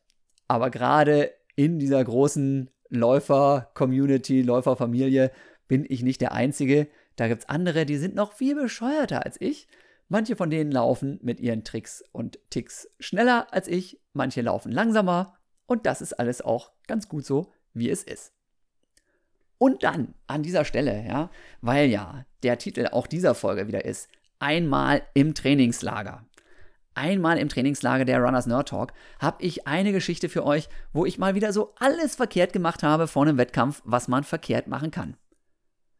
[0.47, 5.31] aber gerade in dieser großen Läufer-Community, Läuferfamilie
[5.67, 6.87] bin ich nicht der Einzige.
[7.19, 9.67] Da gibt es andere, die sind noch viel bescheuerter als ich.
[10.07, 15.37] Manche von denen laufen mit ihren Tricks und Ticks schneller als ich, manche laufen langsamer
[15.67, 18.33] und das ist alles auch ganz gut so, wie es ist.
[19.57, 21.29] Und dann an dieser Stelle, ja,
[21.61, 24.07] weil ja der Titel auch dieser Folge wieder ist,
[24.39, 26.25] einmal im Trainingslager
[26.99, 31.17] einmal im Trainingslager der Runners Nerd Talk habe ich eine Geschichte für euch, wo ich
[31.17, 35.15] mal wieder so alles verkehrt gemacht habe vor einem Wettkampf, was man verkehrt machen kann.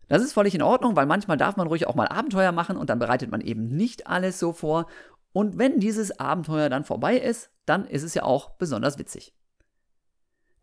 [0.10, 2.90] Das ist völlig in Ordnung, weil manchmal darf man ruhig auch mal Abenteuer machen und
[2.90, 4.88] dann bereitet man eben nicht alles so vor.
[5.32, 9.34] Und wenn dieses Abenteuer dann vorbei ist, dann ist es ja auch besonders witzig.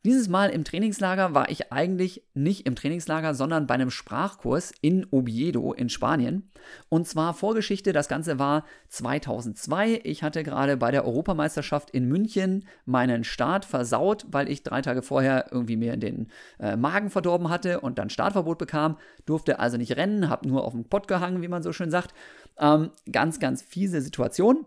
[0.05, 5.05] Dieses Mal im Trainingslager war ich eigentlich nicht im Trainingslager, sondern bei einem Sprachkurs in
[5.11, 6.51] Oviedo in Spanien.
[6.89, 10.03] Und zwar Vorgeschichte, das Ganze war 2002.
[10.05, 15.03] Ich hatte gerade bei der Europameisterschaft in München meinen Start versaut, weil ich drei Tage
[15.03, 16.29] vorher irgendwie mir den
[16.61, 18.99] äh, Magen verdorben hatte und dann Startverbot bekam.
[19.25, 22.15] Durfte also nicht rennen, habe nur auf dem Pott gehangen, wie man so schön sagt.
[22.59, 24.67] Ähm, ganz, ganz fiese Situation.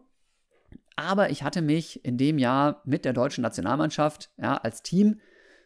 [0.95, 5.19] Aber ich hatte mich in dem Jahr mit der deutschen Nationalmannschaft ja, als Team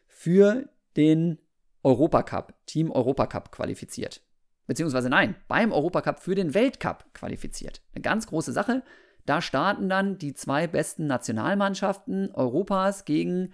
[0.08, 1.40] für den
[1.84, 4.22] Europacup, Team Europacup qualifiziert.
[4.68, 7.82] Beziehungsweise nein, beim Europacup für den Weltcup qualifiziert.
[7.94, 8.84] Eine ganz große Sache.
[9.26, 13.54] Da starten dann die zwei besten Nationalmannschaften Europas gegen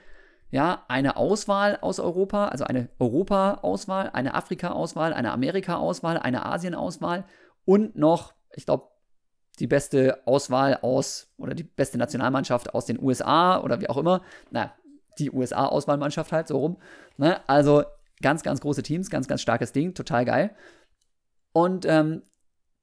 [0.51, 7.25] ja, eine Auswahl aus Europa, also eine Europa-Auswahl, eine Afrika-Auswahl, eine Amerika-Auswahl, eine Asien-Auswahl
[7.65, 8.88] und noch, ich glaube,
[9.59, 14.21] die beste Auswahl aus oder die beste Nationalmannschaft aus den USA oder wie auch immer.
[14.51, 14.73] Na,
[15.19, 16.77] die USA-Auswahlmannschaft halt, so rum.
[17.17, 17.41] Ne?
[17.47, 17.83] Also
[18.21, 20.55] ganz, ganz große Teams, ganz, ganz starkes Ding, total geil.
[21.51, 22.23] Und ähm,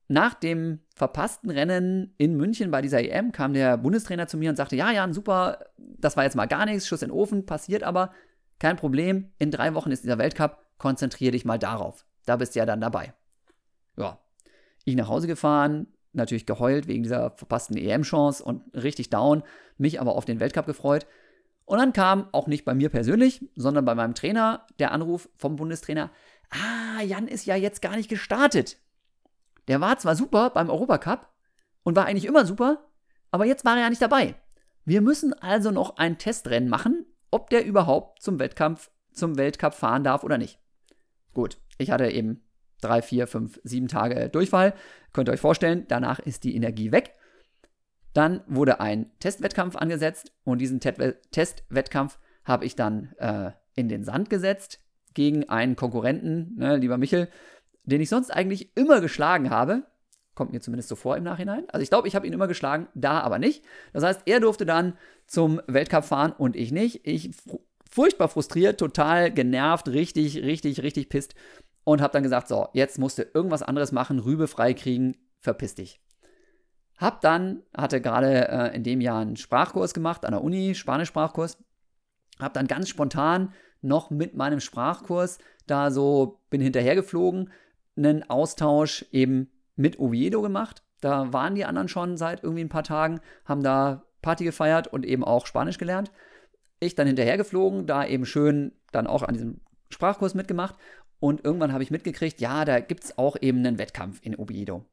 [0.08, 4.56] nach dem verpassten Rennen in München bei dieser EM kam der Bundestrainer zu mir und
[4.56, 7.82] sagte, ja, Jan, super, das war jetzt mal gar nichts, Schuss in den Ofen, passiert
[7.82, 8.12] aber,
[8.58, 12.06] kein Problem, in drei Wochen ist dieser Weltcup, konzentriere dich mal darauf.
[12.24, 13.12] Da bist du ja dann dabei.
[13.96, 14.18] Ja,
[14.84, 19.42] ich nach Hause gefahren, natürlich geheult wegen dieser verpassten EM-Chance und richtig down,
[19.78, 21.06] mich aber auf den Weltcup gefreut.
[21.64, 25.56] Und dann kam auch nicht bei mir persönlich, sondern bei meinem Trainer der Anruf vom
[25.56, 26.10] Bundestrainer:
[26.50, 28.78] Ah, Jan ist ja jetzt gar nicht gestartet.
[29.68, 31.28] Der war zwar super beim Europacup
[31.82, 32.88] und war eigentlich immer super,
[33.30, 34.36] aber jetzt war er ja nicht dabei.
[34.84, 40.04] Wir müssen also noch ein Testrennen machen, ob der überhaupt zum Wettkampf, zum Weltcup fahren
[40.04, 40.60] darf oder nicht.
[41.34, 42.45] Gut, ich hatte eben
[42.86, 44.74] drei, vier, fünf, sieben Tage Durchfall.
[45.12, 47.14] Könnt ihr euch vorstellen, danach ist die Energie weg.
[48.12, 54.30] Dann wurde ein Testwettkampf angesetzt und diesen Testwettkampf habe ich dann äh, in den Sand
[54.30, 54.80] gesetzt
[55.12, 57.28] gegen einen Konkurrenten, ne, lieber Michel,
[57.84, 59.84] den ich sonst eigentlich immer geschlagen habe.
[60.34, 61.64] Kommt mir zumindest so vor im Nachhinein.
[61.68, 63.64] Also ich glaube, ich habe ihn immer geschlagen, da aber nicht.
[63.92, 67.06] Das heißt, er durfte dann zum Weltcup fahren und ich nicht.
[67.06, 67.30] Ich
[67.90, 71.34] furchtbar frustriert, total genervt, richtig, richtig, richtig pisst
[71.86, 76.00] und habe dann gesagt, so, jetzt musst du irgendwas anderes machen, Rübe freikriegen, verpiss dich.
[76.98, 81.58] Hab dann, hatte gerade äh, in dem Jahr einen Sprachkurs gemacht an der Uni, Spanisch-Sprachkurs.
[82.40, 87.52] Hab dann ganz spontan noch mit meinem Sprachkurs da so, bin hinterhergeflogen,
[87.96, 90.82] einen Austausch eben mit Oviedo gemacht.
[91.00, 95.06] Da waren die anderen schon seit irgendwie ein paar Tagen, haben da Party gefeiert und
[95.06, 96.10] eben auch Spanisch gelernt.
[96.80, 100.74] Ich dann hinterhergeflogen, da eben schön dann auch an diesem Sprachkurs mitgemacht.
[101.18, 104.84] Und irgendwann habe ich mitgekriegt, ja, da gibt es auch eben einen Wettkampf in Oviedo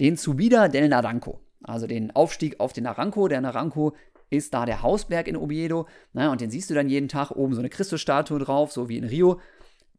[0.00, 3.28] den Subida del Naranco, also den Aufstieg auf den Naranco.
[3.28, 3.94] Der Naranco
[4.30, 5.86] ist da der Hausberg in Oviedo.
[6.12, 8.98] Ne, und den siehst du dann jeden Tag oben so eine Christusstatue drauf, so wie
[8.98, 9.40] in Rio.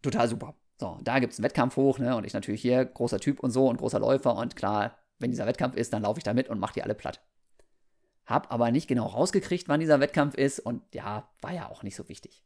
[0.02, 0.56] Total super.
[0.78, 2.18] So, da gibt es einen Wettkampf hoch, ne?
[2.18, 4.36] Und ich natürlich hier, großer Typ und so und großer Läufer.
[4.36, 6.96] Und klar, wenn dieser Wettkampf ist, dann laufe ich da mit und mache die alle
[6.96, 7.22] platt.
[8.26, 10.60] Hab aber nicht genau rausgekriegt, wann dieser Wettkampf ist.
[10.60, 12.44] Und ja, war ja auch nicht so wichtig.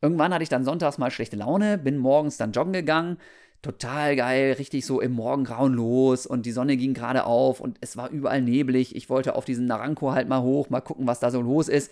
[0.00, 3.18] Irgendwann hatte ich dann sonntags mal schlechte Laune, bin morgens dann joggen gegangen,
[3.62, 7.96] total geil, richtig so im Morgengrauen los und die Sonne ging gerade auf und es
[7.96, 8.94] war überall neblig.
[8.94, 11.90] Ich wollte auf diesen Naranko halt mal hoch, mal gucken, was da so los ist.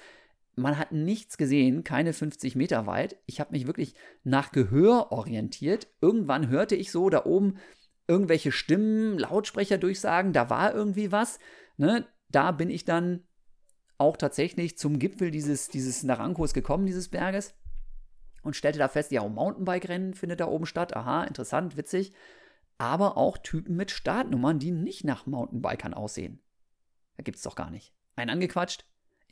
[0.56, 3.16] man hat nichts gesehen, keine 50 Meter weit.
[3.26, 5.88] Ich habe mich wirklich nach Gehör orientiert.
[6.00, 7.56] Irgendwann hörte ich so da oben
[8.06, 11.38] irgendwelche Stimmen, Lautsprecher durchsagen, da war irgendwie was.
[11.76, 12.06] Ne?
[12.30, 13.24] Da bin ich dann
[13.98, 17.54] auch tatsächlich zum Gipfel dieses, dieses Narankos gekommen, dieses Berges.
[18.44, 20.94] Und stellte da fest, ja, Mountainbike-Rennen findet da oben statt.
[20.94, 22.12] Aha, interessant, witzig.
[22.78, 26.40] Aber auch Typen mit Startnummern, die nicht nach Mountainbikern aussehen.
[27.16, 27.92] Da gibt's doch gar nicht.
[28.16, 28.84] Ein angequatscht,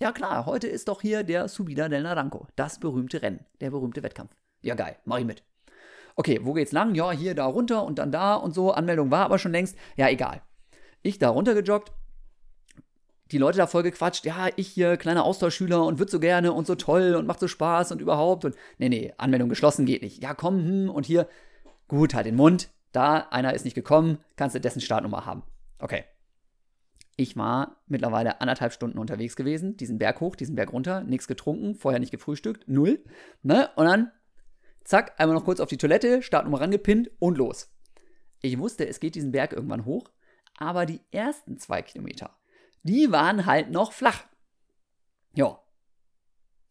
[0.03, 4.03] ja klar, heute ist doch hier der Subida del Naranco, das berühmte Rennen, der berühmte
[4.03, 4.35] Wettkampf.
[4.61, 5.45] Ja geil, mach ich mit.
[6.17, 6.95] Okay, wo geht's lang?
[6.95, 8.73] Ja, hier, da runter und dann da und so.
[8.73, 9.77] Anmeldung war aber schon längst.
[9.97, 10.43] Ja, egal.
[11.03, 11.93] Ich da runter gejoggt,
[13.33, 16.67] die Leute da voll gequatscht, ja, ich hier, kleiner Austauschschüler und würd so gerne und
[16.67, 20.23] so toll und macht so Spaß und überhaupt und nee, nee, Anmeldung geschlossen geht nicht.
[20.23, 21.27] Ja, komm, hm, und hier,
[21.89, 25.43] gut, halt den Mund, da, einer ist nicht gekommen, kannst du dessen Startnummer haben.
[25.79, 26.05] Okay.
[27.17, 31.75] Ich war mittlerweile anderthalb Stunden unterwegs gewesen, diesen Berg hoch, diesen Berg runter, nichts getrunken,
[31.75, 33.05] vorher nicht gefrühstückt, null.
[33.43, 33.69] Ne?
[33.77, 34.11] Und dann,
[34.85, 37.71] zack, einmal noch kurz auf die Toilette, Startnummer rangepinnt und los.
[38.41, 40.11] Ich wusste, es geht diesen Berg irgendwann hoch,
[40.59, 42.31] aber die ersten zwei Kilometer,
[42.83, 44.25] die waren halt noch flach.
[45.35, 45.59] Ja.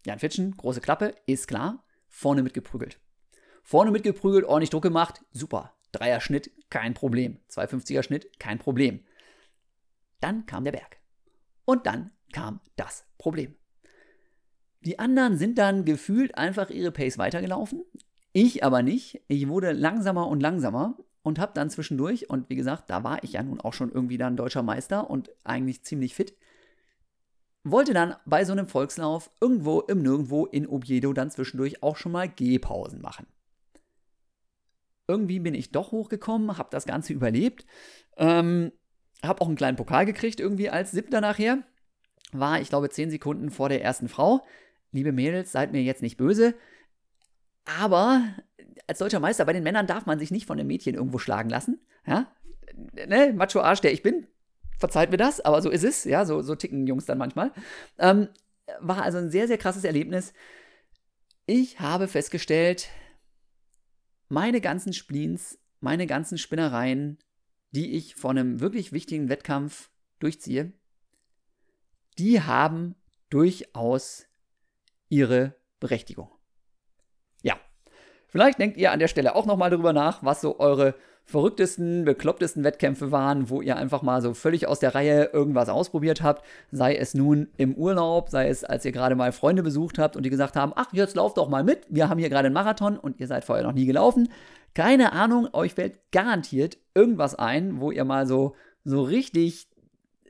[0.05, 2.99] Jan Fitschen, große Klappe, ist klar, vorne mitgeprügelt.
[3.64, 5.74] Vorne mitgeprügelt, ordentlich Druck gemacht, super.
[5.91, 7.39] Dreier Schnitt, kein Problem.
[7.49, 9.05] 250er Schnitt, kein Problem.
[10.20, 10.97] Dann kam der Berg.
[11.66, 13.55] Und dann kam das Problem.
[14.82, 17.84] Die anderen sind dann gefühlt einfach ihre Pace weitergelaufen.
[18.34, 19.22] Ich aber nicht.
[19.28, 23.34] Ich wurde langsamer und langsamer und habe dann zwischendurch, und wie gesagt, da war ich
[23.34, 26.36] ja nun auch schon irgendwie dann deutscher Meister und eigentlich ziemlich fit,
[27.63, 32.11] wollte dann bei so einem Volkslauf irgendwo im Nirgendwo in Oviedo dann zwischendurch auch schon
[32.11, 33.28] mal Gehpausen machen.
[35.07, 37.65] Irgendwie bin ich doch hochgekommen, habe das Ganze überlebt.
[38.17, 38.72] Ähm,
[39.24, 41.63] habe auch einen kleinen Pokal gekriegt, irgendwie als Siebter nachher.
[42.32, 44.45] War, ich glaube, zehn Sekunden vor der ersten Frau.
[44.91, 46.55] Liebe Mädels, seid mir jetzt nicht böse.
[47.80, 48.24] Aber
[48.92, 51.50] als deutscher Meister bei den Männern darf man sich nicht von einem Mädchen irgendwo schlagen
[51.50, 51.80] lassen.
[52.06, 52.32] Ja?
[53.08, 54.28] Ne, Macho-Arsch, der ich bin,
[54.78, 56.04] verzeiht mir das, aber so ist es.
[56.04, 57.52] Ja, so, so ticken Jungs dann manchmal.
[57.98, 58.30] Ähm,
[58.80, 60.34] war also ein sehr, sehr krasses Erlebnis.
[61.46, 62.89] Ich habe festgestellt,
[64.30, 67.18] meine ganzen Spleens, meine ganzen Spinnereien
[67.72, 69.89] die ich vor einem wirklich wichtigen Wettkampf
[70.20, 70.74] durchziehe,
[72.18, 72.96] die haben
[73.30, 74.26] durchaus
[75.10, 76.30] ihre Berechtigung.
[78.32, 82.63] Vielleicht denkt ihr an der Stelle auch nochmal darüber nach, was so eure verrücktesten, beklopptesten
[82.63, 86.95] Wettkämpfe waren, wo ihr einfach mal so völlig aus der Reihe irgendwas ausprobiert habt, sei
[86.95, 90.29] es nun im Urlaub, sei es als ihr gerade mal Freunde besucht habt und die
[90.29, 93.19] gesagt haben, ach, jetzt lauft doch mal mit, wir haben hier gerade einen Marathon und
[93.19, 94.29] ihr seid vorher noch nie gelaufen.
[94.73, 98.55] Keine Ahnung, euch fällt garantiert irgendwas ein, wo ihr mal so,
[98.86, 99.67] so richtig,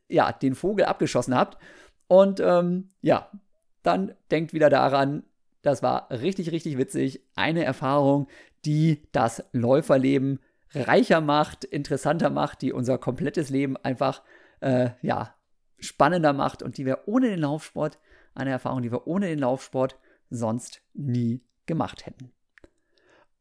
[0.10, 1.58] ja, den Vogel abgeschossen habt.
[2.08, 3.30] Und ähm, ja,
[3.84, 5.24] dann denkt wieder daran,
[5.62, 7.22] das war richtig, richtig witzig.
[7.36, 8.28] Eine Erfahrung,
[8.66, 10.40] die das Läuferleben
[10.74, 14.24] reicher macht, interessanter macht, die unser komplettes Leben einfach,
[14.62, 15.36] äh, ja,
[15.80, 18.00] spannender macht und die wir ohne den Laufsport,
[18.34, 19.98] eine Erfahrung, die wir ohne den Laufsport
[20.30, 22.32] sonst nie gemacht hätten.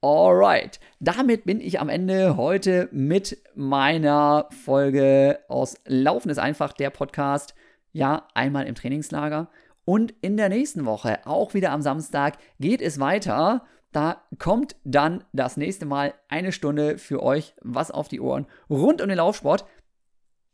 [0.03, 6.89] Alright, damit bin ich am Ende heute mit meiner Folge aus Laufen ist einfach der
[6.89, 7.55] Podcast.
[7.93, 9.51] Ja, einmal im Trainingslager.
[9.91, 13.67] Und in der nächsten Woche, auch wieder am Samstag, geht es weiter.
[13.91, 19.03] Da kommt dann das nächste Mal eine Stunde für euch was auf die Ohren rund
[19.03, 19.65] um den Laufsport.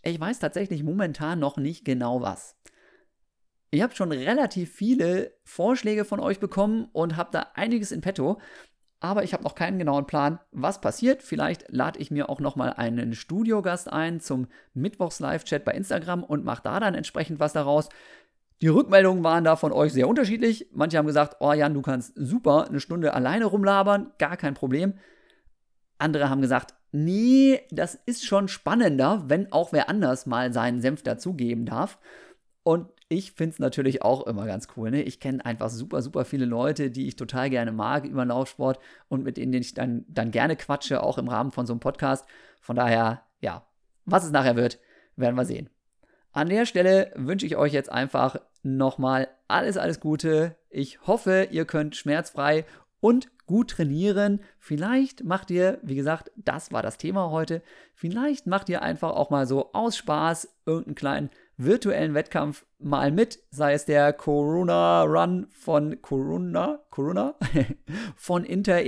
[0.02, 2.56] Ich weiß tatsächlich momentan noch nicht genau was.
[3.70, 8.38] Ich habe schon relativ viele Vorschläge von euch bekommen und habe da einiges in petto
[9.00, 11.22] aber ich habe noch keinen genauen Plan, was passiert.
[11.22, 16.44] Vielleicht lade ich mir auch noch mal einen Studiogast ein zum Mittwochs-Live-Chat bei Instagram und
[16.44, 17.88] mache da dann entsprechend was daraus.
[18.62, 20.68] Die Rückmeldungen waren da von euch sehr unterschiedlich.
[20.72, 24.94] Manche haben gesagt, oh Jan, du kannst super eine Stunde alleine rumlabern, gar kein Problem.
[25.98, 31.02] Andere haben gesagt, nee, das ist schon spannender, wenn auch wer anders mal seinen Senf
[31.02, 31.98] dazugeben darf.
[32.62, 34.90] Und ich finde es natürlich auch immer ganz cool.
[34.90, 35.02] Ne?
[35.02, 39.22] Ich kenne einfach super, super viele Leute, die ich total gerne mag über Laufsport und
[39.22, 42.26] mit denen ich dann, dann gerne quatsche, auch im Rahmen von so einem Podcast.
[42.60, 43.66] Von daher, ja,
[44.06, 44.80] was es nachher wird,
[45.14, 45.70] werden wir sehen.
[46.36, 50.54] An der Stelle wünsche ich euch jetzt einfach nochmal alles, alles Gute.
[50.68, 52.66] Ich hoffe, ihr könnt schmerzfrei
[53.00, 54.40] und gut trainieren.
[54.58, 57.62] Vielleicht macht ihr, wie gesagt, das war das Thema heute,
[57.94, 63.38] vielleicht macht ihr einfach auch mal so aus Spaß irgendeinen kleinen virtuellen Wettkampf mal mit,
[63.50, 67.34] sei es der Corona Run von Corona, Corona
[68.14, 68.84] von Inter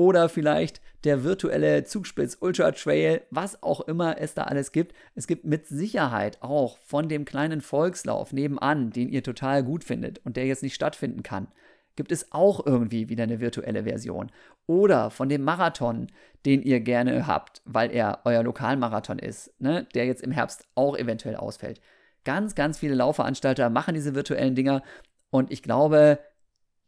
[0.00, 4.96] oder vielleicht der virtuelle Zugspitz Ultra Trail, was auch immer es da alles gibt.
[5.14, 10.24] Es gibt mit Sicherheit auch von dem kleinen Volkslauf nebenan, den ihr total gut findet
[10.24, 11.48] und der jetzt nicht stattfinden kann,
[11.96, 14.32] gibt es auch irgendwie wieder eine virtuelle Version.
[14.66, 16.06] Oder von dem Marathon,
[16.46, 20.96] den ihr gerne habt, weil er euer Lokalmarathon ist, ne, der jetzt im Herbst auch
[20.96, 21.82] eventuell ausfällt.
[22.24, 24.82] Ganz, ganz viele Laufveranstalter machen diese virtuellen Dinger
[25.28, 26.20] und ich glaube,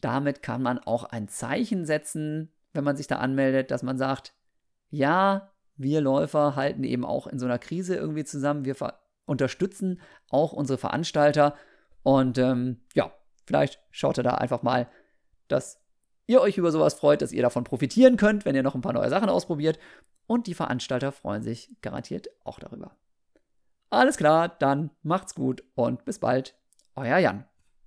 [0.01, 4.35] damit kann man auch ein Zeichen setzen, wenn man sich da anmeldet, dass man sagt,
[4.91, 8.77] ja, wir Läufer halten eben auch in so einer Krise irgendwie zusammen, wir
[9.27, 11.55] unterstützen auch unsere Veranstalter
[12.03, 13.12] und ähm, ja,
[13.47, 14.89] vielleicht schaut ihr da einfach mal,
[15.49, 15.81] dass
[16.27, 18.93] ihr euch über sowas freut, dass ihr davon profitieren könnt, wenn ihr noch ein paar
[18.93, 19.79] neue Sachen ausprobiert
[20.27, 22.97] und die Veranstalter freuen sich garantiert auch darüber.
[23.91, 26.57] Alles klar, dann macht's gut und bis bald.
[26.95, 27.45] Euer Jan.